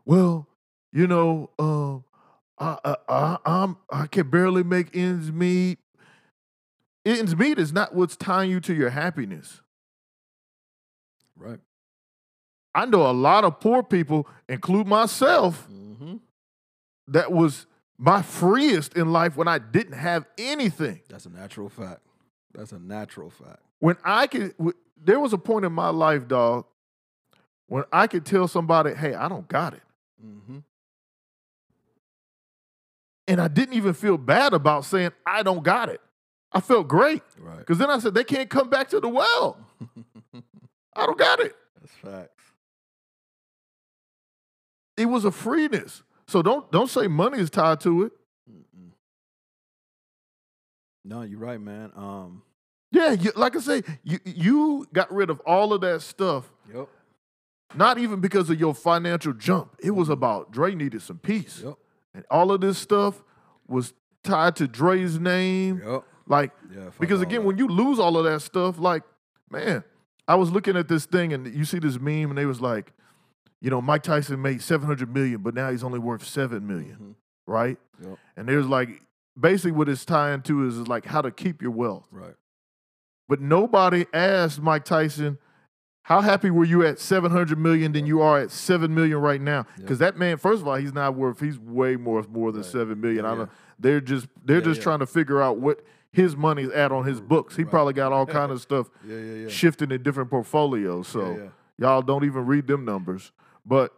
[0.05, 0.47] well,
[0.91, 2.03] you know, um,
[2.59, 5.79] I, I, I, I'm, I can barely make ends meet.
[7.05, 9.61] Ends meet is not what's tying you to your happiness.
[11.35, 11.59] Right.
[12.75, 16.17] I know a lot of poor people, include myself, Mm-hmm.
[17.09, 17.65] that was
[17.97, 21.01] my freest in life when I didn't have anything.
[21.09, 21.99] That's a natural fact.
[22.53, 23.59] That's a natural fact.
[23.79, 26.65] when I could, w- there was a point in my life, dog,
[27.67, 29.81] when I could tell somebody, "Hey, I don't got it,"
[30.23, 30.59] Mm-hmm.
[33.27, 36.01] And I didn't even feel bad about saying I don't got it.
[36.51, 37.59] I felt great Right.
[37.59, 39.57] because then I said they can't come back to the well.
[40.95, 41.55] I don't got it.
[41.79, 42.43] That's facts.
[44.97, 46.03] It was a freeness.
[46.27, 48.11] So don't don't say money is tied to it.
[48.49, 48.91] Mm-mm.
[51.03, 51.91] No, you're right, man.
[51.95, 52.43] Um.
[52.93, 56.51] Yeah, you, like I say, you you got rid of all of that stuff.
[56.73, 56.89] Yep.
[57.73, 59.77] Not even because of your financial jump.
[59.81, 61.75] It was about Dre needed some peace, Yep.
[62.13, 63.23] And all of this stuff
[63.67, 63.93] was
[64.23, 65.81] tied to Dre's name.
[65.85, 66.03] Yep.
[66.27, 66.89] Like Yeah.
[66.99, 67.47] Because again, that.
[67.47, 69.03] when you lose all of that stuff, like,
[69.49, 69.83] man,
[70.27, 72.93] I was looking at this thing and you see this meme and they was like,
[73.59, 77.15] you know, Mike Tyson made 700 million, but now he's only worth 7 million, Mhm.
[77.47, 77.77] right?
[78.01, 78.17] Yep.
[78.37, 79.01] And there's like,
[79.39, 82.07] basically what it's tying to is, is like how to keep your wealth.
[82.11, 82.35] Right.
[83.27, 85.37] But nobody asked Mike Tyson,
[86.03, 89.65] how happy were you at 700 million than you are at 7 million right now?
[89.77, 92.71] Because that man, first of all, he's not worth, he's way more, more than Right.
[92.71, 93.23] 7 million.
[93.23, 93.37] Yeah, I yeah.
[93.39, 94.83] don't, they're just, they're Yeah, just yeah.
[94.83, 95.81] trying to figure out what
[96.11, 97.55] his money is at on his books.
[97.55, 97.71] He Right.
[97.71, 99.15] probably got all kind of stuff Yeah.
[99.17, 99.33] Yeah.
[99.43, 99.47] Yeah.
[99.47, 101.07] shifting in different portfolios.
[101.07, 101.49] So yeah, yeah.
[101.77, 103.31] y'all don't even read them numbers.
[103.65, 103.93] But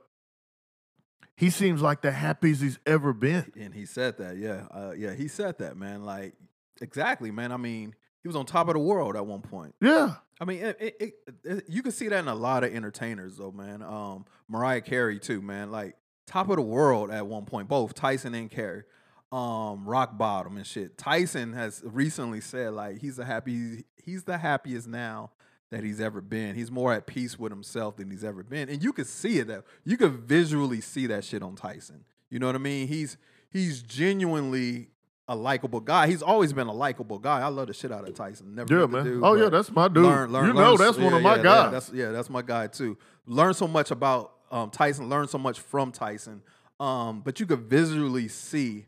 [1.35, 3.51] he seems like the happiest he's ever been.
[3.59, 4.37] And he said that.
[4.37, 4.65] Yeah.
[4.71, 5.13] Uh, yeah.
[5.13, 6.03] He said that, man.
[6.03, 6.33] Like
[6.81, 7.51] exactly, man.
[7.51, 9.75] I mean, he was on top of the world at one point.
[9.81, 10.15] Yeah.
[10.39, 11.13] I mean, it, it,
[11.43, 13.83] it, you can see that in a lot of entertainers, though, man.
[13.83, 15.71] Um, Mariah Carey too, man.
[15.71, 15.95] Like
[16.25, 18.83] top of the world at one point, both Tyson and Carey.
[19.31, 20.97] Um, rock bottom and shit.
[20.97, 25.31] Tyson has recently said like he's the happy he's the happiest now
[25.71, 26.53] that he's ever been.
[26.55, 29.47] He's more at peace with himself than he's ever been, and you could see it.
[29.47, 32.05] That you could visually see that shit on Tyson.
[32.29, 32.87] You know what I mean?
[32.87, 33.17] He's
[33.49, 34.89] he's genuinely
[35.27, 36.07] a likable guy.
[36.07, 37.39] He's always been a likable guy.
[37.41, 38.55] I love the shit out of Tyson.
[38.55, 39.03] Never Yeah, man.
[39.05, 40.03] dude, oh yeah, that's my dude.
[40.03, 41.71] learn- learn- you learn know that's one yeah, of my yeah, yeah, guys.
[41.71, 42.97] that's yeah, that's my guy too.
[43.25, 45.07] Learn so much about um, Tyson.
[45.09, 46.41] Learn so much from Tyson.
[46.79, 48.87] Um, but you could visually see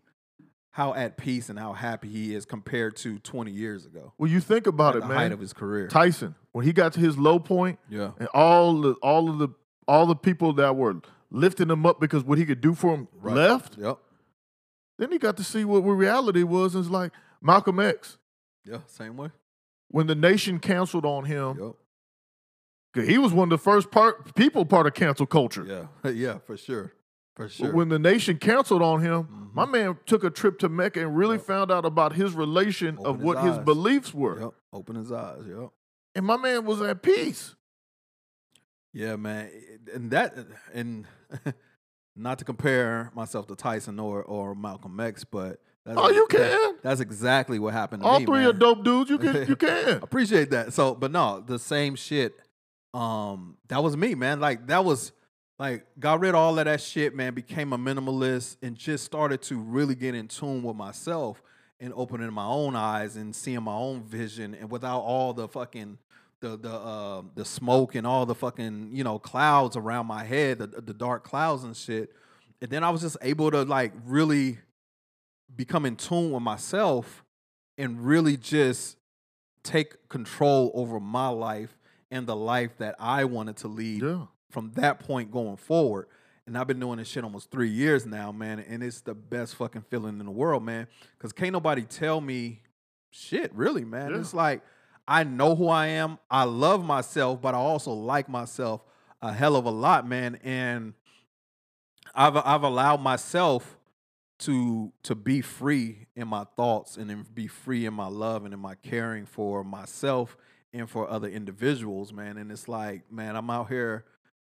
[0.72, 4.42] how at peace and how happy he is compared to 20 years ago, well, you
[4.42, 5.18] think about at it, the man.
[5.18, 5.88] height of his career.
[5.88, 9.48] Tyson, when he got to his low point, yeah, and all the all of the
[9.88, 10.96] all the people that were
[11.32, 13.36] lifting him up because what he could do for him Right.
[13.36, 14.00] left, yep,
[14.98, 16.76] then he got to see what reality was.
[16.76, 18.18] And it's like Malcolm X.
[18.64, 19.30] yeah, same way.
[19.89, 21.76] When the nation canceled on him,
[22.96, 25.66] Yep, he was one of the first part people part of cancel culture.
[26.04, 26.93] yeah, yeah, for sure,
[27.36, 27.72] for sure.
[27.74, 29.54] when the nation canceled on him, Mhm.
[29.54, 31.46] my man took a trip to Mecca and really Yep.
[31.46, 34.39] found out about his relation Opened of his what his beliefs were.
[34.39, 35.43] Yep, open his eyes.
[35.48, 35.70] Yep.
[36.16, 37.56] And my man was at peace.
[38.93, 39.52] Yeah, man,
[39.93, 40.36] and that
[40.74, 41.06] and
[42.16, 46.76] not to compare myself to Tyson or or Malcolm X, but that's Oh, you can.
[46.82, 48.26] that's exactly what happened to All me.
[48.26, 48.47] three man.
[48.49, 49.09] are dope dudes.
[49.09, 49.99] You can you can.
[50.01, 50.74] Appreciate that.
[50.74, 52.39] So, but no, the same shit.
[52.93, 54.39] Um, that was me, man.
[54.39, 55.11] Like that was
[55.59, 57.34] like got rid of all of that shit, man.
[57.34, 61.41] Became a minimalist and just started to really get in tune with myself
[61.80, 65.97] and opening my own eyes and seeing my own vision and without all the fucking
[66.50, 70.60] the the uh, the smoke and all the fucking you know clouds around my head,
[70.60, 72.12] the the dark clouds and shit.
[72.62, 74.60] And then I was just able to like really
[75.56, 77.24] become in tune with myself
[77.78, 78.98] and really just
[79.64, 81.78] take control over my life
[82.12, 84.26] and the life that I wanted to lead Yeah.
[84.52, 86.08] from that point going forward.
[86.48, 88.60] And I've been doing this shit almost three years now, man.
[88.60, 90.88] And it's the best fucking feeling in the world, man.
[91.20, 92.62] Cause can't nobody tell me
[93.10, 94.12] shit, really, man.
[94.12, 94.20] Yeah.
[94.20, 94.62] It's like
[95.08, 96.18] I know who I am.
[96.30, 98.82] I love myself, but I also like myself
[99.22, 100.39] a hell of a lot, man.
[100.43, 100.93] And
[102.14, 103.78] I've I've allowed myself
[104.39, 108.53] to to be free in my thoughts and then be free in my love and
[108.53, 110.38] in my caring for myself
[110.74, 112.38] and for other individuals, man.
[112.38, 114.06] And it's like, man, I'm out here,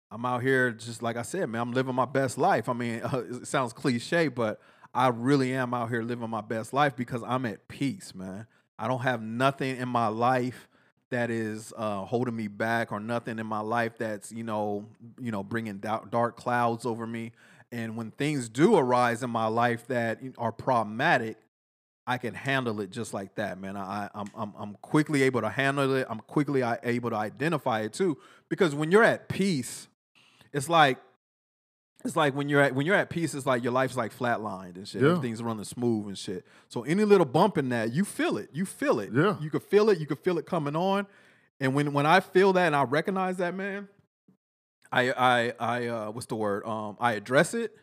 [0.09, 2.69] I'm out here just like I said, man, I'm living my best life.
[2.69, 4.61] I mean, it sounds cliche, but
[4.93, 8.47] I really am out here living my best life because I'm at peace, man.
[8.83, 10.67] I don't have nothing in my life
[11.09, 14.85] that is uh, holding me back or nothing in my life that's you know
[15.17, 17.31] you know bringing dark, clouds over me.
[17.71, 21.37] And when things do arise in my life that are problematic
[22.05, 23.77] i can handle it just like that man.
[23.77, 26.05] I, I'm, I'm, I'm quickly able to handle it.
[26.09, 28.17] I'm quickly able to identify it too.
[28.49, 29.87] Because when you're at peace
[30.51, 30.97] it's like
[32.05, 34.75] it's like when you're at when you're at peace, it's like your life's like flatlined
[34.75, 35.01] and shit.
[35.01, 35.11] Yeah.
[35.11, 36.45] Everything's running smooth and shit.
[36.67, 38.49] So any little bump in that, you feel it.
[38.51, 39.11] You feel it.
[39.13, 39.37] Yeah.
[39.39, 39.99] You can feel it.
[39.99, 41.07] You can feel it coming on.
[41.59, 43.87] And when when I feel that and I recognize that, man,
[44.91, 46.65] I I I uh what's the word?
[46.65, 47.75] Um I address it.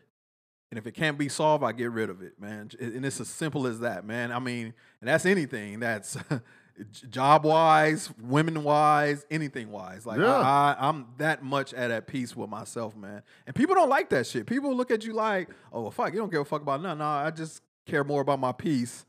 [0.69, 2.69] And if it can't be solved, I get rid of it, man.
[2.79, 4.31] And it's as simple as that, man.
[4.31, 5.79] I mean, and that's anything.
[5.79, 6.15] That's
[7.09, 10.05] job wise, women wise, anything wise.
[10.05, 10.33] Like Yeah.
[10.35, 13.21] I, I, I'm that much at at peace with myself, man.
[13.47, 14.45] And people don't like that shit.
[14.47, 16.99] People look at you like, oh fuck, you don't give a fuck about nothing.
[16.99, 19.05] No, I just care more about my peace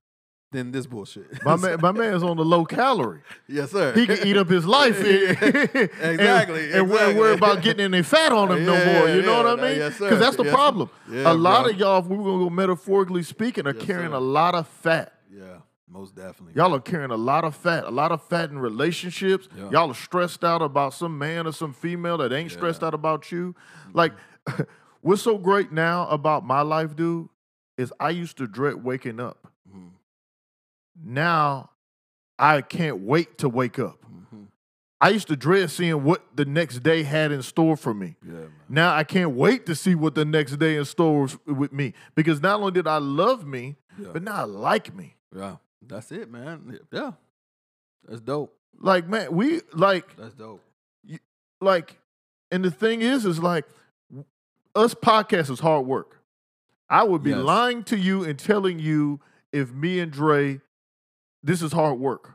[0.50, 1.42] than this bullshit.
[1.44, 3.22] My man, my man's on the low calorie.
[3.48, 3.94] yes, sir.
[3.94, 4.98] He can eat up his life.
[5.02, 7.14] Exactly, And, and we're exactly.
[7.20, 9.08] worried about getting any fat on him no Yeah, more.
[9.08, 9.78] You know yeah, what I mean?
[9.78, 10.04] yes, sir.
[10.10, 10.54] Because that's the Yes.
[10.54, 10.90] problem.
[11.10, 11.72] Yeah, a lot bro.
[11.72, 14.16] of y'all, if we were going to go metaphorically speaking, are Yes, carrying sir.
[14.16, 15.14] a lot of fat.
[15.30, 15.58] yeah,
[15.93, 16.55] most definitely.
[16.57, 19.49] Y'all are carrying a lot of fat, a lot of fat in relationships.
[19.57, 19.70] Yeah.
[19.70, 23.30] Y'all are stressed out about some man or some female that ain't stressed out about
[23.30, 23.55] you.
[23.93, 24.12] Like,
[25.03, 27.28] what's so great now about my life, dude,
[27.76, 29.49] is I used to dread waking up.
[29.68, 29.90] Mhm,
[31.03, 31.70] Now
[32.38, 33.99] I can't wait to wake up.
[34.05, 34.47] mhm.
[35.01, 38.16] I used to dread seeing what the next day had in store for me.
[38.26, 38.47] Yeah.
[38.68, 42.40] Now I can't wait to see what the next day in store with me because
[42.40, 44.09] not only did I love me, Yeah.
[44.12, 45.16] but now I like me.
[45.34, 45.57] Yeah,
[45.87, 46.78] that's it, man.
[46.93, 47.12] Yeah,
[48.07, 48.57] that's dope.
[48.78, 50.62] Like man, we like That's dope.
[51.61, 51.99] like,
[52.51, 53.66] and the thing is, is like
[54.74, 56.18] us podcasts is hard work.
[56.89, 57.41] I would be Yes.
[57.41, 59.20] lying to you and telling you
[59.53, 60.61] if me and Dre,
[61.43, 62.33] this is hard work.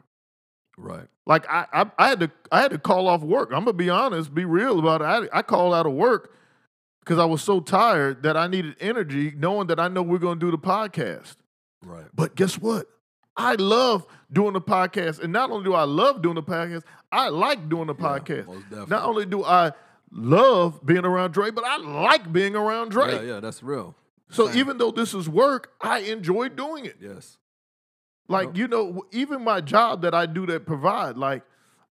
[0.78, 1.08] Right.
[1.26, 3.50] Like I, I, I had to, I had to call off work.
[3.52, 5.30] I'm gonna be honest, be real about it.
[5.34, 6.34] I, I called out of work
[7.02, 10.40] because I was so tired that I needed energy, knowing that I know we're gonna
[10.40, 11.36] do the podcast.
[11.84, 12.06] Right.
[12.14, 12.88] But guess what?
[13.38, 17.30] I love doing the podcast, and not only do I love doing the podcast, I
[17.30, 18.48] like doing the podcast.
[18.48, 18.90] most definitely.
[18.90, 19.72] Not only do I
[20.12, 23.14] love being around Dre, but I like being around Dre.
[23.14, 23.96] Yeah, yeah, that's real.
[24.30, 24.58] So Same.
[24.58, 26.98] even though this is work, I enjoy doing it.
[27.00, 27.38] Yes.
[28.28, 31.44] Like, you know, even my job that I do that provide, like,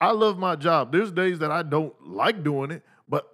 [0.01, 0.91] I love my job.
[0.91, 3.29] There's days that I don't like doing it, but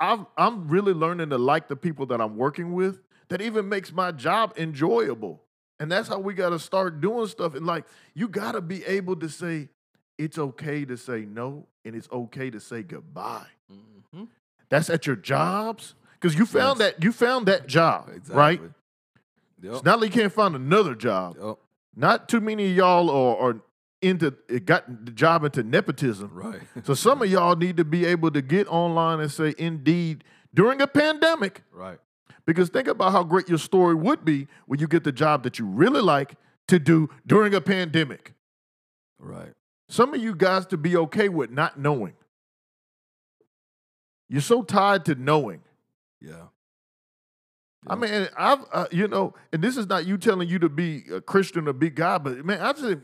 [0.00, 3.00] I've, I'm really learning to like the people that I'm working with.
[3.28, 5.41] That even makes my job enjoyable.
[5.82, 7.54] And that's how we got to start doing stuff.
[7.56, 9.68] And like, you got to be able to say,
[10.16, 13.46] it's okay to say no, and it's okay to say goodbye.
[14.14, 14.28] Mhm.
[14.68, 15.96] That's at your jobs.
[16.12, 16.92] Because you found Yes.
[16.94, 18.36] that you found that job, Exactly.
[18.36, 18.60] right?
[19.60, 19.72] Yep.
[19.74, 21.36] It's not like you can't find another job.
[21.42, 21.56] Yep.
[21.96, 23.60] Not too many of y'all are, are
[24.00, 26.30] into it got the job into nepotism.
[26.32, 26.60] Right.
[26.84, 30.22] So some of y'all need to be able to get online and say, indeed,
[30.54, 31.98] during a pandemic, right.
[32.46, 35.58] Because think about how great your story would be when you get the job that
[35.58, 36.34] you really like
[36.68, 38.34] to do during a pandemic.
[39.18, 39.52] Right.
[39.88, 42.14] Some of you guys to be okay with not knowing.
[44.28, 45.60] You're so tied to knowing.
[46.20, 46.46] Yeah.
[47.86, 51.04] I mean, I've uh, you know, and this is not you telling you to be
[51.12, 52.98] a Christian or be God, but man, I just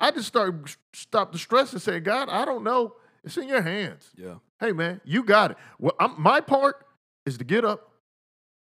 [0.00, 2.96] I just start stop the stress and say, God, I don't know.
[3.22, 4.10] It's in your hands.
[4.16, 4.36] Yeah.
[4.58, 5.56] Hey, man, you got it.
[5.78, 6.84] Well, I'm, my part
[7.24, 7.89] is to get up,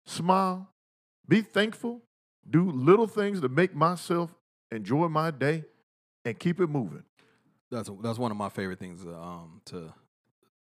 [0.05, 0.69] smile,
[1.27, 2.01] be thankful,
[2.49, 4.33] do little things to make myself
[4.71, 5.63] enjoy my day,
[6.25, 7.03] and keep it moving.
[7.71, 9.93] That's that's one of my favorite things uh, um to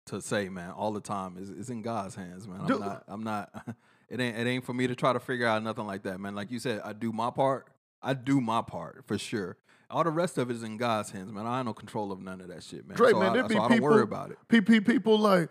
[0.07, 2.61] to say, man, all the time is is in God's hands, man.
[2.61, 2.79] I'm Dude.
[2.79, 3.49] not I'm not
[4.09, 6.35] it ain't it ain't for me to try to figure out nothing like that, man.
[6.35, 7.67] Like you said, I do my part.
[8.01, 9.57] I do my part for sure.
[9.89, 11.45] All the rest of it is in God's hands, man.
[11.45, 12.97] I ain't no control of none of that shit, man.
[12.97, 14.37] Dre, so man, I, there be so I don't worry people- about it.
[14.49, 15.49] PP people like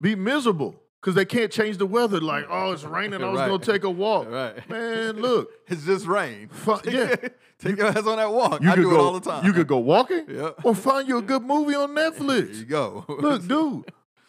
[0.00, 0.74] be miserable
[1.04, 2.18] because they can't change the weather.
[2.18, 3.22] Like, oh, it's raining.
[3.22, 3.48] I was Right.
[3.48, 4.26] gonna take a walk.
[4.30, 4.68] Right.
[4.70, 5.50] Man, look.
[5.68, 6.48] It's just rain.
[6.48, 7.14] Fu- yeah.
[7.58, 8.62] Take your ass on that walk.
[8.62, 9.44] You I could do go it all the time.
[9.46, 10.50] You could go walking, Yeah.
[10.64, 12.46] or find you a good movie on Netflix.
[12.46, 13.04] There you go.
[13.08, 13.84] Look, dude,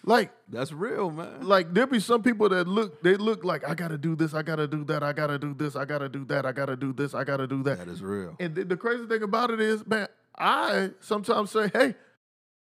[0.06, 1.42] like, That's real, man.
[1.42, 4.44] like there be some people that look, they look like I gotta do this, I
[4.44, 7.14] gotta do that, I gotta do this, I gotta do that, I gotta do this,
[7.16, 7.80] I gotta do that.
[7.80, 8.36] that is real.
[8.40, 10.08] And the, the crazy thing about it is, man,
[10.38, 11.96] I sometimes say, hey,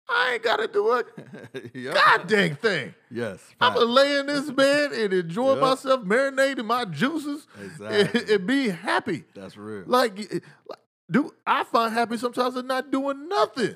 [0.09, 1.03] I ain't gotta do a
[1.73, 1.93] Yep.
[1.95, 2.93] god dang thing.
[3.09, 3.41] Yes.
[3.61, 5.61] I'm gonna lay in this bed and enjoy Yep.
[5.61, 8.35] myself, marinate in my juices, and, Exactly.
[8.35, 9.23] and be happy.
[9.33, 9.83] That's real.
[9.87, 10.79] Like, like,
[11.09, 13.75] dude, I find happy sometimes in not doing nothing.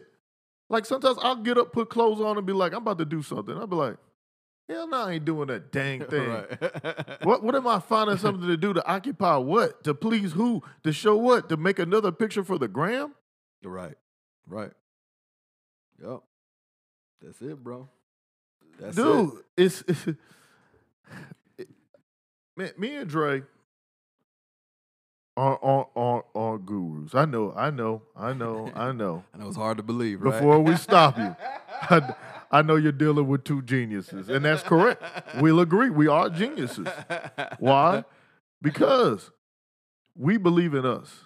[0.70, 3.22] Like sometimes I'll get up, put clothes on, and be like, I'm about to do
[3.24, 3.58] something.
[3.58, 3.96] I'll be like,
[4.68, 6.28] hell no, I ain't doing that dang thing.
[6.30, 7.18] right.
[7.24, 9.84] What what am I finding something to do to occupy what?
[9.86, 10.62] To please who?
[10.84, 11.48] To show what?
[11.50, 13.16] To make another picture for the gram?
[13.64, 13.96] right.
[14.46, 14.72] Right.
[16.02, 16.20] Yep.
[17.22, 17.88] That's it, bro.
[18.80, 19.64] That's Dude, it.
[19.64, 19.84] it's,
[21.58, 21.68] it-
[22.56, 23.44] man, me and Dre
[25.36, 27.14] are, are, are, are gurus.
[27.16, 29.24] I know, I know, I know, I know.
[29.34, 30.32] I know it's hard to believe, right?
[30.32, 31.36] Before we stop you,
[31.90, 32.14] I,
[32.52, 35.04] I know you're dealing with two geniuses, and that's correct.
[35.40, 35.90] We'll agree.
[35.90, 36.88] We are geniuses.
[37.60, 38.04] Why?
[38.62, 39.32] Because
[40.16, 41.24] we believe in us.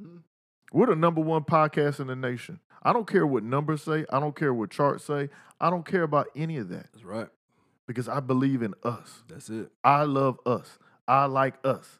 [0.00, 0.22] Mhm.
[0.72, 2.60] We're the number one podcast in the nation.
[2.82, 4.04] I don't care what numbers say.
[4.10, 5.30] I don't care what charts say.
[5.60, 7.28] I don't care about any of that That's right.
[7.86, 9.22] because I believe in us.
[9.28, 9.70] That's it.
[9.84, 10.78] I love us.
[11.06, 11.98] I like us.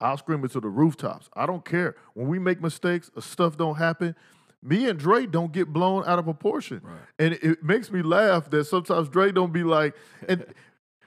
[0.00, 1.28] I'll scream it to the rooftops.
[1.34, 1.94] I don't care.
[2.14, 4.14] When we make mistakes or stuff don't happen,
[4.62, 6.80] me and Dre don't get blown out of proportion.
[6.82, 6.98] Right.
[7.18, 9.94] And it makes me laugh that sometimes Dre don't be like,
[10.28, 10.44] and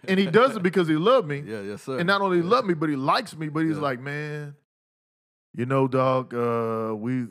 [0.08, 1.44] and he does it because he loved me.
[1.46, 1.98] Yeah, yes, sir.
[1.98, 2.44] And not only Yeah.
[2.50, 3.48] love me, but he likes me.
[3.50, 3.82] But he's Yeah.
[3.84, 4.56] like, man,
[5.56, 7.28] you know, dog, uh, we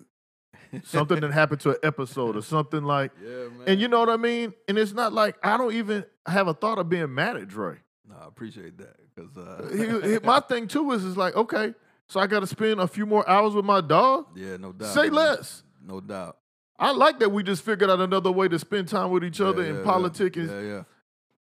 [0.85, 3.62] something that happened to an episode or something like, Yeah, man.
[3.66, 4.55] and you know what I mean.
[4.68, 7.77] And it's not like I don't even have a thought of being mad at Dre.
[8.09, 9.68] no, I appreciate that because uh,
[10.05, 11.75] He- he- my thing too is is like, okay,
[12.09, 14.27] so I got to spend a few more hours with my dog.
[14.37, 14.95] yeah, no doubt.
[14.95, 15.12] Say man.
[15.14, 15.62] less.
[15.85, 16.37] No doubt.
[16.79, 19.62] I like that we just figured out another way to spend time with each other
[19.62, 20.37] Yeah, in yeah, politics.
[20.37, 20.83] Yeah, yeah.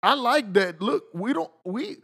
[0.03, 0.81] I like that.
[0.81, 1.97] Look, we don't we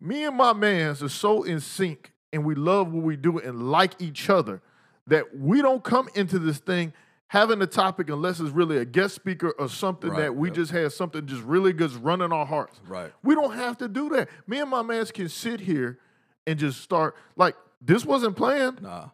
[0.00, 3.70] me and my mans are so in sync and we love what we do and
[3.70, 4.60] like each other
[5.06, 6.92] that we don't come into this thing
[7.28, 10.56] having a topic unless it's really a guest speaker or something Right, that we yep.
[10.56, 12.80] just had something just really good running our hearts.
[12.86, 13.12] Right.
[13.22, 14.28] We don't have to do that.
[14.46, 15.98] Me and my mans can sit here
[16.46, 18.82] and just start like this wasn't planned.
[18.82, 19.08] Nah,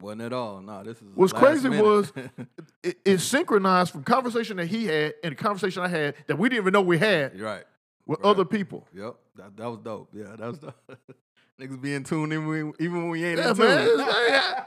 [0.00, 0.60] wasn't at all.
[0.60, 1.84] Nah, this is What's crazy minute.
[1.84, 2.12] was
[2.82, 6.48] it, it synchronized from conversation that he had and the conversation I had that we
[6.48, 7.64] didn't even know we had right.
[8.06, 8.28] with Right.
[8.28, 8.86] other people.
[8.94, 9.14] Yep.
[9.36, 10.08] That that was dope.
[10.12, 10.74] Yeah, that was dope.
[11.60, 13.96] Niggas be in even when, even when we ain't Yeah, in tune.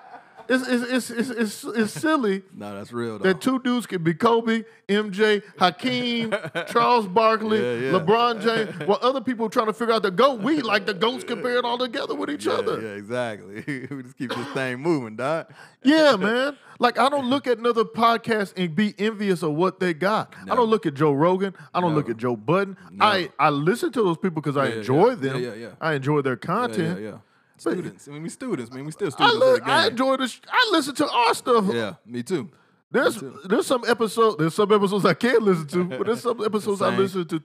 [0.50, 3.24] It's It's it's it's it's, silly No, that's real though.
[3.24, 6.34] that two dudes can be Kobe, MJ, Hakeem,
[6.68, 8.00] Charles Barkley, Yeah, yeah.
[8.00, 10.42] LeBron James, while other people trying to figure out the GOAT.
[10.42, 12.82] We like the GOATs compared all together with each yeah, other.
[12.82, 13.64] yeah, exactly.
[13.90, 15.48] we just keep this thing moving, dog.
[15.84, 16.58] Yeah, man.
[16.80, 20.34] Like I don't look at another podcast and be envious of what they got.
[20.50, 21.54] I don't look at Joe Rogan.
[21.74, 22.76] I don't look at Joe Budden.
[23.00, 25.42] I I listen to those people because I enjoy them.
[25.42, 25.70] Yeah, yeah.
[25.80, 27.00] I enjoy their Yeah, content.
[27.00, 27.18] yeah, yeah.
[27.58, 28.08] Students.
[28.08, 28.86] I mean, we students, man.
[28.86, 29.36] We still students.
[29.38, 29.64] look.
[29.64, 30.40] the I enjoy this.
[30.50, 31.66] I listen to our stuff.
[31.72, 32.50] Yeah, me too.
[32.92, 33.40] There's Me too.
[33.46, 34.38] there's some episodes.
[34.38, 37.44] There's some episodes I can't listen to, but there's some episodes I listen to.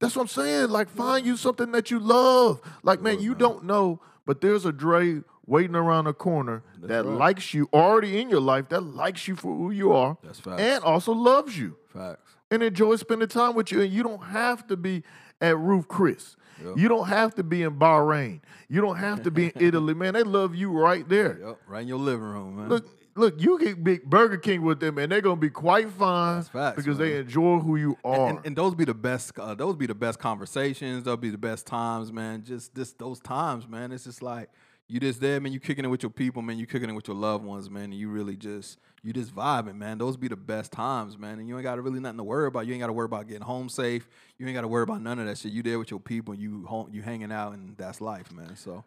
[0.00, 0.70] That's what I'm saying.
[0.70, 2.60] Like find you something that you love.
[2.82, 7.14] Like man, you don't know, but there's a Dre waiting around the corner that right.
[7.18, 8.68] likes you already in your life.
[8.68, 10.16] That likes you for who you are.
[10.22, 10.60] That's facts.
[10.60, 12.20] and also loves you Facts.
[12.50, 13.80] and enjoys spending time with you.
[13.80, 15.02] And you don't have to be
[15.40, 16.36] at Ruth's Chris.
[16.64, 16.76] Yep.
[16.76, 18.40] You don't have to be in Bahrain.
[18.68, 19.94] You don't have to be in Italy.
[19.94, 21.38] Man, they love you right there.
[21.40, 22.68] Yep, right in your living room, man.
[22.68, 26.36] Look, look, you get big Burger King with them, and they're gonna be quite fine
[26.36, 28.28] That's facts, because they enjoy who you are.
[28.30, 29.38] and, and those be the best.
[29.38, 31.04] Uh, those be the best conversations.
[31.04, 32.44] They'll be the best times, man.
[32.44, 33.92] Just this those times, man.
[33.92, 34.50] It's just like
[34.88, 35.52] you just there, man.
[35.52, 36.58] You kicking it with your people, man.
[36.58, 37.84] You kicking it with your loved ones, man.
[37.84, 39.98] And you really just you just vibing, man.
[39.98, 41.38] Those be the best times, man.
[41.38, 42.66] And you ain't got to really nothing to worry about.
[42.66, 44.08] You ain't got to worry about getting home safe.
[44.38, 45.52] You ain't got to worry about none of that shit.
[45.52, 46.34] You there with your people.
[46.34, 48.56] You home, you hanging out, and that's life, man.
[48.56, 48.84] So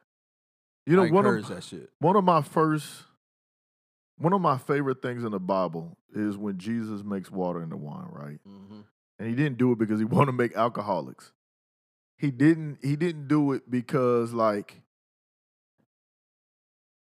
[0.85, 1.89] you know, I one of that shit.
[1.99, 3.03] one of my first,
[4.17, 8.09] one of my favorite things in the Bible is when Jesus makes water into wine,
[8.11, 8.39] right?
[8.47, 8.81] Mm-hmm.
[9.19, 11.31] And he didn't do it because he wanted to make alcoholics.
[12.17, 12.79] He didn't.
[12.83, 14.81] He didn't do it because like.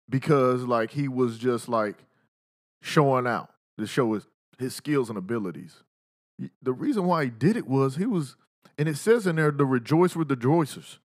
[0.10, 1.96] Because like he was just like
[2.82, 4.28] showing out to show his
[4.60, 5.84] his skills and abilities.
[6.62, 8.36] The reason why he did it was he was,
[8.78, 10.98] and it says in there, to rejoice with the rejoicers.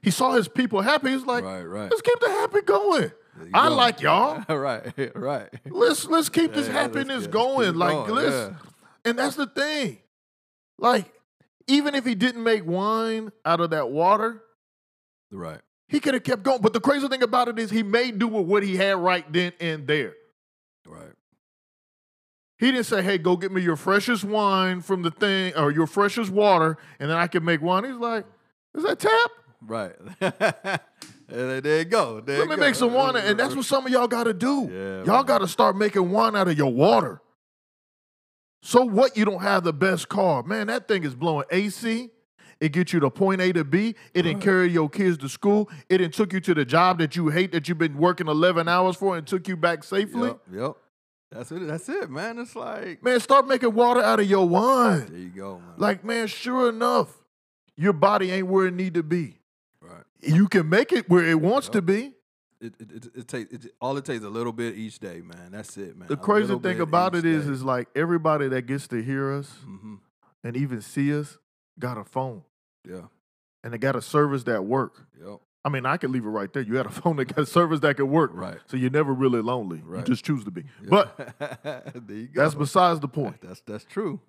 [0.00, 1.10] He saw his people happy.
[1.10, 1.90] He's like, right, right.
[1.90, 3.12] let's keep the happy going.
[3.54, 3.74] I go.
[3.74, 4.44] like y'all.
[4.56, 5.48] right, right.
[5.68, 7.74] Let's let's keep this Yeah, happiness going.
[7.76, 8.50] like going, let's, yeah.
[9.04, 9.98] and that's the thing.
[10.78, 11.12] Like,
[11.66, 14.42] even if he didn't make wine out of that water,
[15.30, 15.60] Right.
[15.88, 16.60] he could have kept going.
[16.60, 19.30] But the crazy thing about it is he made do with what he had right
[19.32, 20.14] then and there.
[20.92, 21.12] Right.
[22.58, 25.86] He didn't say, hey, go get me your freshest wine from the thing or your
[25.86, 27.84] freshest water, and then I can make wine.
[27.84, 28.24] He's like,
[28.76, 29.30] is that tap?
[29.60, 29.92] Right.
[31.28, 32.20] there you go.
[32.20, 32.60] There Let me go.
[32.60, 33.16] make some wine.
[33.16, 34.70] And that's what some of y'all got to do.
[34.72, 37.20] Yeah, y'all got to start making wine out of your water.
[38.62, 39.16] So what?
[39.16, 40.42] You don't have the best car.
[40.42, 42.10] Man, that thing is blowing AC.
[42.60, 43.96] It gets you to point A to B.
[44.14, 45.68] It didn't carry your kids to school.
[45.88, 48.68] It didn't took you to the job that you hate that you've been working 11
[48.68, 50.28] hours for and took you back safely.
[50.28, 50.76] Yep, yep.
[51.32, 51.66] That's it.
[51.66, 52.38] That's it, man.
[52.38, 55.06] It's like Man, start making water out of your wine.
[55.06, 55.74] there you go, man.
[55.76, 57.08] Like, man, sure enough,
[57.76, 59.38] your body ain't where it need to be.
[59.80, 60.04] right.
[60.20, 62.12] You can make it where it wants to be.
[62.60, 65.20] It it it, it takes it, all it takes is a little bit each day,
[65.20, 65.50] man.
[65.50, 66.06] That's it, man.
[66.08, 69.50] The crazy thing about it is, is is like everybody that gets to hear us
[69.64, 69.94] hmm
[70.44, 71.38] and even see us
[71.78, 72.42] got a phone
[72.88, 73.02] yeah,
[73.62, 75.06] and they got a service that work.
[75.18, 76.62] yep, I mean, I could leave it right there.
[76.62, 78.32] You had a phone that got service that could work.
[78.34, 78.58] right.
[78.66, 79.78] So you're never really lonely.
[79.78, 80.04] You Right.
[80.04, 80.64] just choose to be.
[80.82, 80.90] Yep.
[80.90, 81.34] But
[82.06, 82.42] there you go.
[82.42, 83.40] that's besides the point.
[83.40, 84.20] That's that's true.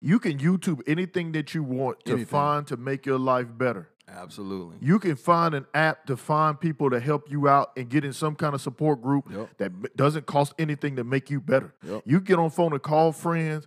[0.00, 2.26] You can YouTube anything that you want to Anything.
[2.26, 3.88] find to make your life better.
[4.06, 4.76] Absolutely.
[4.80, 8.12] You can find an app to find people to help you out and get in
[8.12, 9.58] some kind of support group Yep.
[9.58, 11.74] that doesn't cost anything to make you better.
[11.82, 12.02] Yep.
[12.06, 13.66] You get on phone and call friends.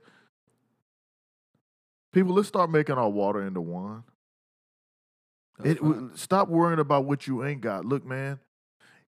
[2.14, 4.04] People, let's start making our water into wine.
[5.64, 7.86] It, w- stop worrying about what you ain't got.
[7.86, 8.40] Look, man,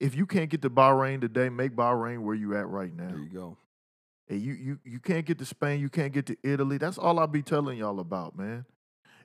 [0.00, 3.08] if you can't get to Bahrain today, make Bahrain where you at right now.
[3.08, 3.56] there you go.
[4.28, 6.76] And you you you can't get to Spain, you can't get to Italy.
[6.78, 8.66] That's all I'll be telling y'all about, man.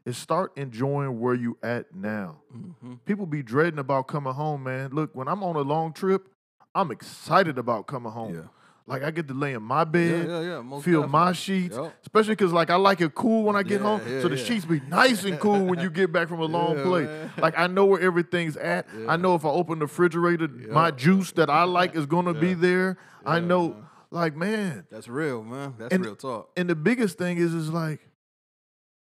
[0.06, 2.42] Is start enjoying where you at now.
[2.52, 4.92] hmm People be dreading about coming home, man.
[4.92, 6.28] Look, when I'm on a long trip,
[6.76, 8.34] I'm excited about coming home.
[8.34, 8.48] Yeah.
[8.86, 10.62] Like I get to lay in my bed, yeah, yeah.
[10.62, 11.94] Most feel my sheets, Yep.
[12.02, 14.02] especially because like I like it cool when I get Yeah, home.
[14.06, 14.44] yeah, so the yeah.
[14.44, 17.30] sheets be nice and cool when you get back from a long Yeah, play.
[17.38, 18.86] Like I know where everything's at.
[19.08, 22.50] I know if I open the refrigerator, my juice that I like is gonna be
[22.50, 22.56] Yeah.
[22.56, 22.98] there.
[23.26, 23.84] I know, man.
[24.12, 24.86] like man.
[24.92, 25.76] That's real, man.
[25.78, 26.50] That's And- real talk.
[26.58, 28.02] And the biggest thing is, is like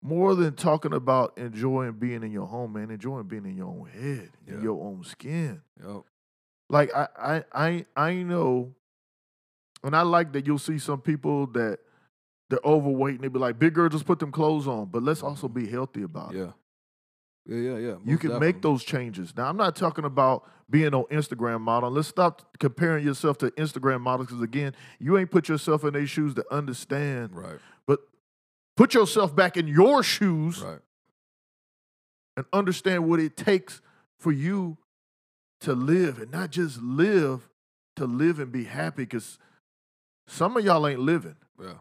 [0.03, 2.91] more than talking about enjoying being in your home, man.
[2.91, 5.61] Enjoying being in your own head, in your own skin.
[5.83, 6.01] Yep.
[6.69, 8.73] Like I, I, I, I know,
[9.83, 11.79] and I like that you'll see some people that
[12.49, 15.23] they're overweight and they be like, "Big girl, just put them clothes on." But let's
[15.23, 16.37] also be healthy about it.
[16.39, 16.51] Yeah.
[17.45, 17.95] Yeah, yeah, yeah.
[18.05, 19.35] You can make those changes.
[19.35, 21.91] Now, I'm not talking about being on Instagram model.
[21.91, 26.07] Let's stop comparing yourself to Instagram models because again, you ain't put yourself in their
[26.07, 27.35] shoes to understand.
[27.35, 27.99] Right, But
[28.77, 30.79] put yourself back in your shoes right.
[32.37, 33.81] and understand what it takes
[34.19, 34.77] for you
[35.61, 37.49] to live and not just live,
[37.97, 39.37] to live and be happy because
[40.27, 41.35] some of y'all ain't living.
[41.61, 41.73] Yeah.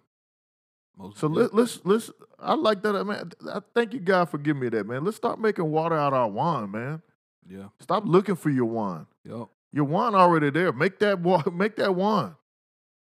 [0.97, 2.11] Most So let, let's let's.
[2.39, 3.33] I like that, man.
[3.51, 5.05] I thank you, God, for giving me that, man.
[5.05, 7.03] Let's start making water out of our wine, man.
[7.49, 7.69] Yeah.
[7.81, 9.07] Stop looking for your wine.
[9.25, 9.49] Yep.
[9.73, 10.73] Your wine already there.
[10.73, 12.35] Make that wa- make that wine.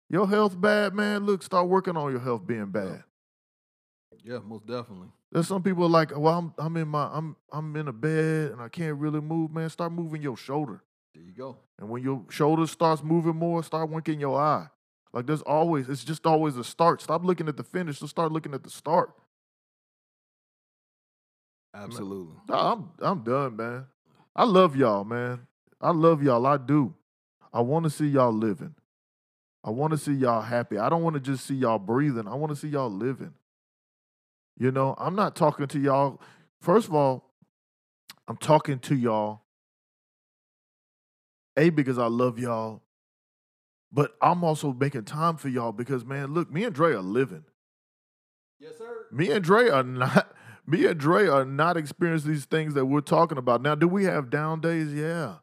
[0.10, 1.26] Your health bad, man.
[1.26, 3.04] Look, start working on your health being bad.
[4.24, 5.08] Yeah, most definitely.
[5.32, 8.62] There's some people like, well, I'm I'm in my I'm I'm in a bed and
[8.62, 9.70] I can't really move, man.
[9.70, 10.84] Start moving your shoulder.
[11.14, 11.58] There you go.
[11.80, 14.68] And when your shoulder starts moving more, start winking your eye.
[15.18, 17.02] Like there's always, it's just always a start.
[17.02, 18.00] Stop looking at the finish.
[18.00, 19.10] Just start looking at the start.
[21.74, 22.36] Absolutely.
[22.48, 23.88] I'm I'm done, man.
[24.36, 25.48] I love y'all, man.
[25.82, 26.46] I love y'all.
[26.46, 26.94] I do.
[27.52, 28.76] I want to see y'all living.
[29.64, 30.78] I want to see y'all happy.
[30.78, 32.28] I don't want to just see y'all breathing.
[32.28, 33.34] I want to see y'all living.
[34.56, 36.22] You know, I'm not talking to y'all.
[36.62, 37.32] First of all,
[38.28, 39.42] I'm talking to y'all.
[41.58, 42.84] A because I love y'all,
[43.92, 47.46] but I'm also making time for y'all because man, look, me and Dre are living.
[48.60, 49.06] Yes, sir.
[49.12, 50.34] Me and Dre are not.
[50.70, 53.62] Me and Dre are not experiencing these things that we're talking about.
[53.62, 54.94] Now, do we have down days?
[54.94, 55.36] Yeah.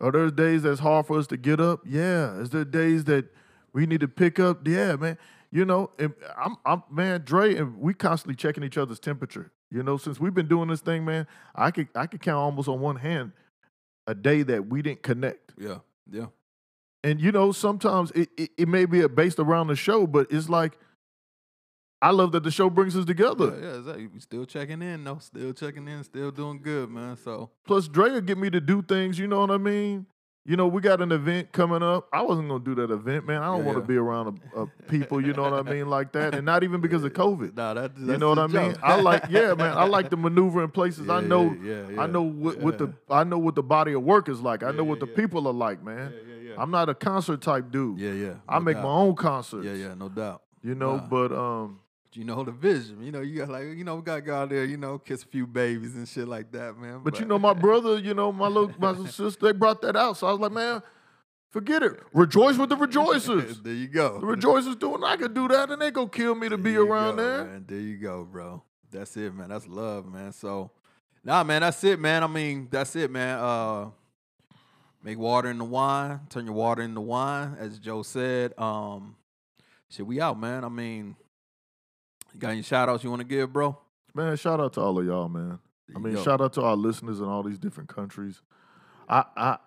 [0.00, 1.82] Are there days that's hard for us to get up?
[1.86, 2.36] Yeah.
[2.40, 3.26] Is there days that
[3.72, 4.66] we need to pick up?
[4.66, 5.16] Yeah, man.
[5.52, 9.52] You know, and I'm, I'm, man, Dre, and we constantly checking each other's temperature.
[9.70, 12.66] You know, since we've been doing this thing, man, I could, I could count almost
[12.68, 13.30] on one hand
[14.08, 15.52] a day that we didn't connect.
[15.56, 15.78] Yeah.
[16.10, 16.26] Yeah.
[17.06, 20.48] And you know, sometimes it, it, it may be based around the show, but it's
[20.48, 20.76] like
[22.02, 23.56] I love that the show brings us together.
[23.60, 24.06] Yeah, yeah, exactly.
[24.08, 25.18] We still checking in, though.
[25.18, 27.16] Still checking in, still doing good, man.
[27.16, 29.18] So Plus, Dre will get me to do things.
[29.20, 30.06] You know what I mean?
[30.44, 32.08] You know, we got an event coming up.
[32.12, 33.42] I wasn't gonna do that event, man.
[33.42, 33.86] I don't Yeah, want to yeah.
[33.86, 35.20] be around a, a people.
[35.20, 37.56] You know what I mean, like that, and not even because of COVID.
[37.56, 38.76] nah, that, You know what I mean?
[38.82, 39.76] I like, yeah, man.
[39.76, 41.08] I like to maneuver in places.
[41.08, 42.92] I know, yeah, yeah, I know what, what the.
[43.10, 44.62] I know what the body of work is like.
[44.62, 46.12] I know what the people are like, man.
[46.58, 47.98] I'm not a concert type dude.
[47.98, 48.34] yeah, yeah.
[48.48, 48.84] I make doubt.
[48.84, 49.64] my own concerts.
[49.66, 50.42] Yeah, yeah, no doubt.
[50.62, 51.06] You know, Nah.
[51.08, 51.80] but um,
[52.12, 53.02] You know the vision.
[53.02, 54.98] You know, you got like, you know, we got to go out there, you know,
[54.98, 57.00] kiss a few babies and shit like that, man.
[57.04, 60.16] But you know, my brother, you know, my little my sister, they brought that out.
[60.16, 60.82] So I was like, man,
[61.50, 62.00] forget it.
[62.14, 63.62] Rejoice with the rejoicers.
[63.64, 64.18] there you go.
[64.20, 66.82] The rejoicers doing, I could do that, and they go kill me to be There
[66.82, 67.44] you around go, there.
[67.44, 67.64] Man.
[67.68, 68.62] There you go, bro.
[68.90, 69.50] That's it, man.
[69.50, 70.32] That's love, man.
[70.32, 70.70] So,
[71.22, 72.24] nah, man, that's it, man.
[72.24, 73.38] I mean, that's it, man.
[73.38, 73.90] Uh,
[75.06, 76.20] make water into wine.
[76.28, 78.52] Turn your water into wine, as Joe said.
[78.58, 79.14] Um,
[79.88, 80.64] shit, we out, man.
[80.64, 81.14] I mean,
[82.34, 83.78] you got any shout outs you want to give, bro?
[84.14, 85.60] Man, shout out to all of y'all, man.
[85.94, 88.42] I mean, shout out to our listeners in all these different countries.
[89.08, 89.58] I I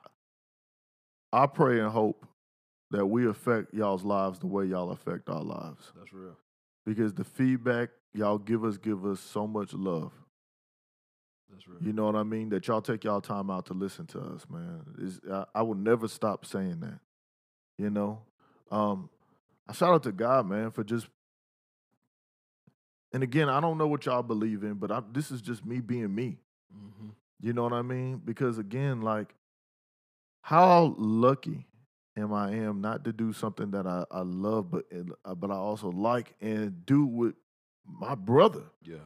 [1.31, 2.25] I pray and hope
[2.91, 5.93] that we affect y'all's lives the way y'all affect our lives.
[5.97, 6.35] That's real.
[6.85, 10.11] Because the feedback y'all give us give us so much love.
[11.51, 11.65] That's.
[11.81, 12.49] You know what I mean?
[12.49, 14.81] That y'all take y'all time out to listen to us, man.
[14.99, 16.99] Is I, I will never stop saying that.
[17.77, 18.21] You know,
[18.71, 19.09] um,
[19.67, 21.07] I shout out to God, man, for just.
[23.11, 25.79] And again, I don't know what y'all believe in, but I, this is just me
[25.79, 26.37] being me.
[26.71, 27.09] hmm
[27.41, 28.21] You know what I mean?
[28.23, 29.33] Because again, like,
[30.41, 31.65] how lucky
[32.15, 34.85] am I am not to do something that I, I love, but
[35.25, 37.35] uh, but I also like and do with
[37.85, 38.63] my brother.
[38.83, 38.97] Yeah.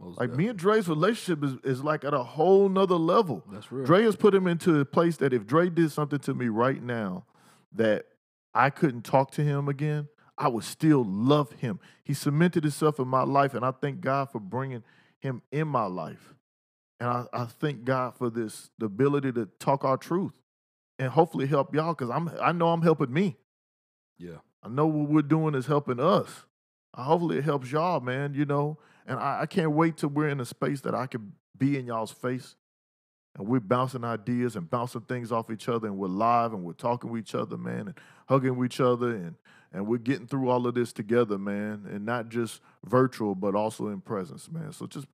[0.00, 3.44] Most Like me and Dre's relationship is, is like at a whole nother level.
[3.52, 3.84] That's real.
[3.84, 6.82] Dre has put him into a place that if Dre did something to me right
[6.82, 7.24] now
[7.72, 8.06] that
[8.54, 11.80] I couldn't talk to him again, I would still love him.
[12.02, 14.82] He cemented himself in my life, and I thank God for bringing
[15.18, 16.34] him in my life.
[16.98, 20.32] And I, I thank God for this, the ability to talk our truth
[20.98, 23.38] and hopefully help y'all because I'm I know I'm helping me.
[24.18, 24.36] Yeah.
[24.62, 26.44] I know what we're doing is helping us.
[26.94, 28.78] Hopefully it helps y'all, man, you know.
[29.06, 31.86] And I, I can't wait till we're in a space that I can be in
[31.86, 32.56] y'all's face
[33.36, 36.72] and we're bouncing ideas and bouncing things off each other and we're live and we're
[36.72, 37.94] talking with each other, man, and
[38.28, 39.34] hugging each other and
[39.72, 43.86] and we're getting through all of this together, man, and not just virtual but also
[43.88, 44.72] in presence, man.
[44.72, 45.06] So just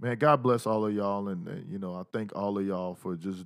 [0.00, 2.94] man, God bless all of y'all and, and you know, I thank all of y'all
[2.94, 3.44] for just,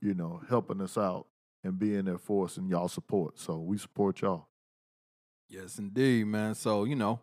[0.00, 1.26] you know, helping us out
[1.62, 3.38] and being there for us and y'all support.
[3.38, 4.46] So we support y'all.
[5.50, 6.54] Yes, indeed, man.
[6.54, 7.20] So you know,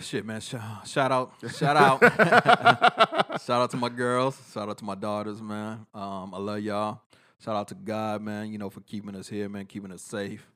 [0.00, 0.40] shit, man.
[0.40, 0.54] Sh-
[0.84, 2.00] shout out, shout out,
[3.42, 4.40] shout out to my girls.
[4.52, 5.86] Shout out to my daughters, man.
[5.94, 7.00] Um, I love y'all.
[7.38, 8.52] Shout out to God, man.
[8.52, 10.46] You know, for keeping us here, man, keeping us safe.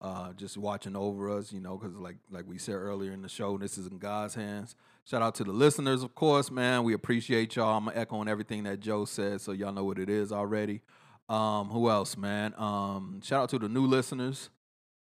[0.00, 3.28] Uh, just watching over us, you know, because like like we said earlier in the
[3.28, 4.76] show, this is in God's hands.
[5.04, 6.84] Shout out to the listeners, of course, man.
[6.84, 7.76] We appreciate y'all.
[7.78, 10.82] I'm echoing everything that Joe said, so y'all know what it is already.
[11.28, 12.54] Um, who else, man?
[12.56, 14.50] Um, shout out to the new listeners.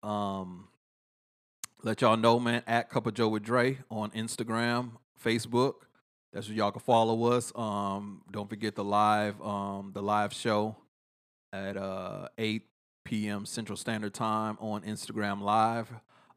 [0.02, 0.68] Um,
[1.84, 4.92] let y'all know, man, at Cup of Joe with Dre on Instagram,
[5.24, 5.74] Facebook.
[6.32, 7.52] That's where y'all can follow us.
[7.56, 10.76] Um, don't forget the live, um, the live show
[11.52, 12.64] at uh eight
[13.06, 13.46] p.m.
[13.46, 15.92] Central Standard Time on Instagram Live.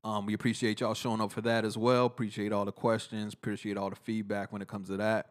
[0.04, 2.06] Um, we appreciate y'all showing up for that as well.
[2.06, 3.32] Appreciate all the questions.
[3.32, 5.30] Appreciate all the feedback when it comes to that.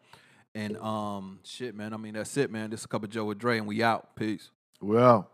[0.55, 1.93] And um, shit, man.
[1.93, 2.69] I mean, that's it, man.
[2.69, 4.15] This is a cup of Joe with Dre, and we out.
[4.15, 4.49] Peace.
[4.81, 5.29] Well.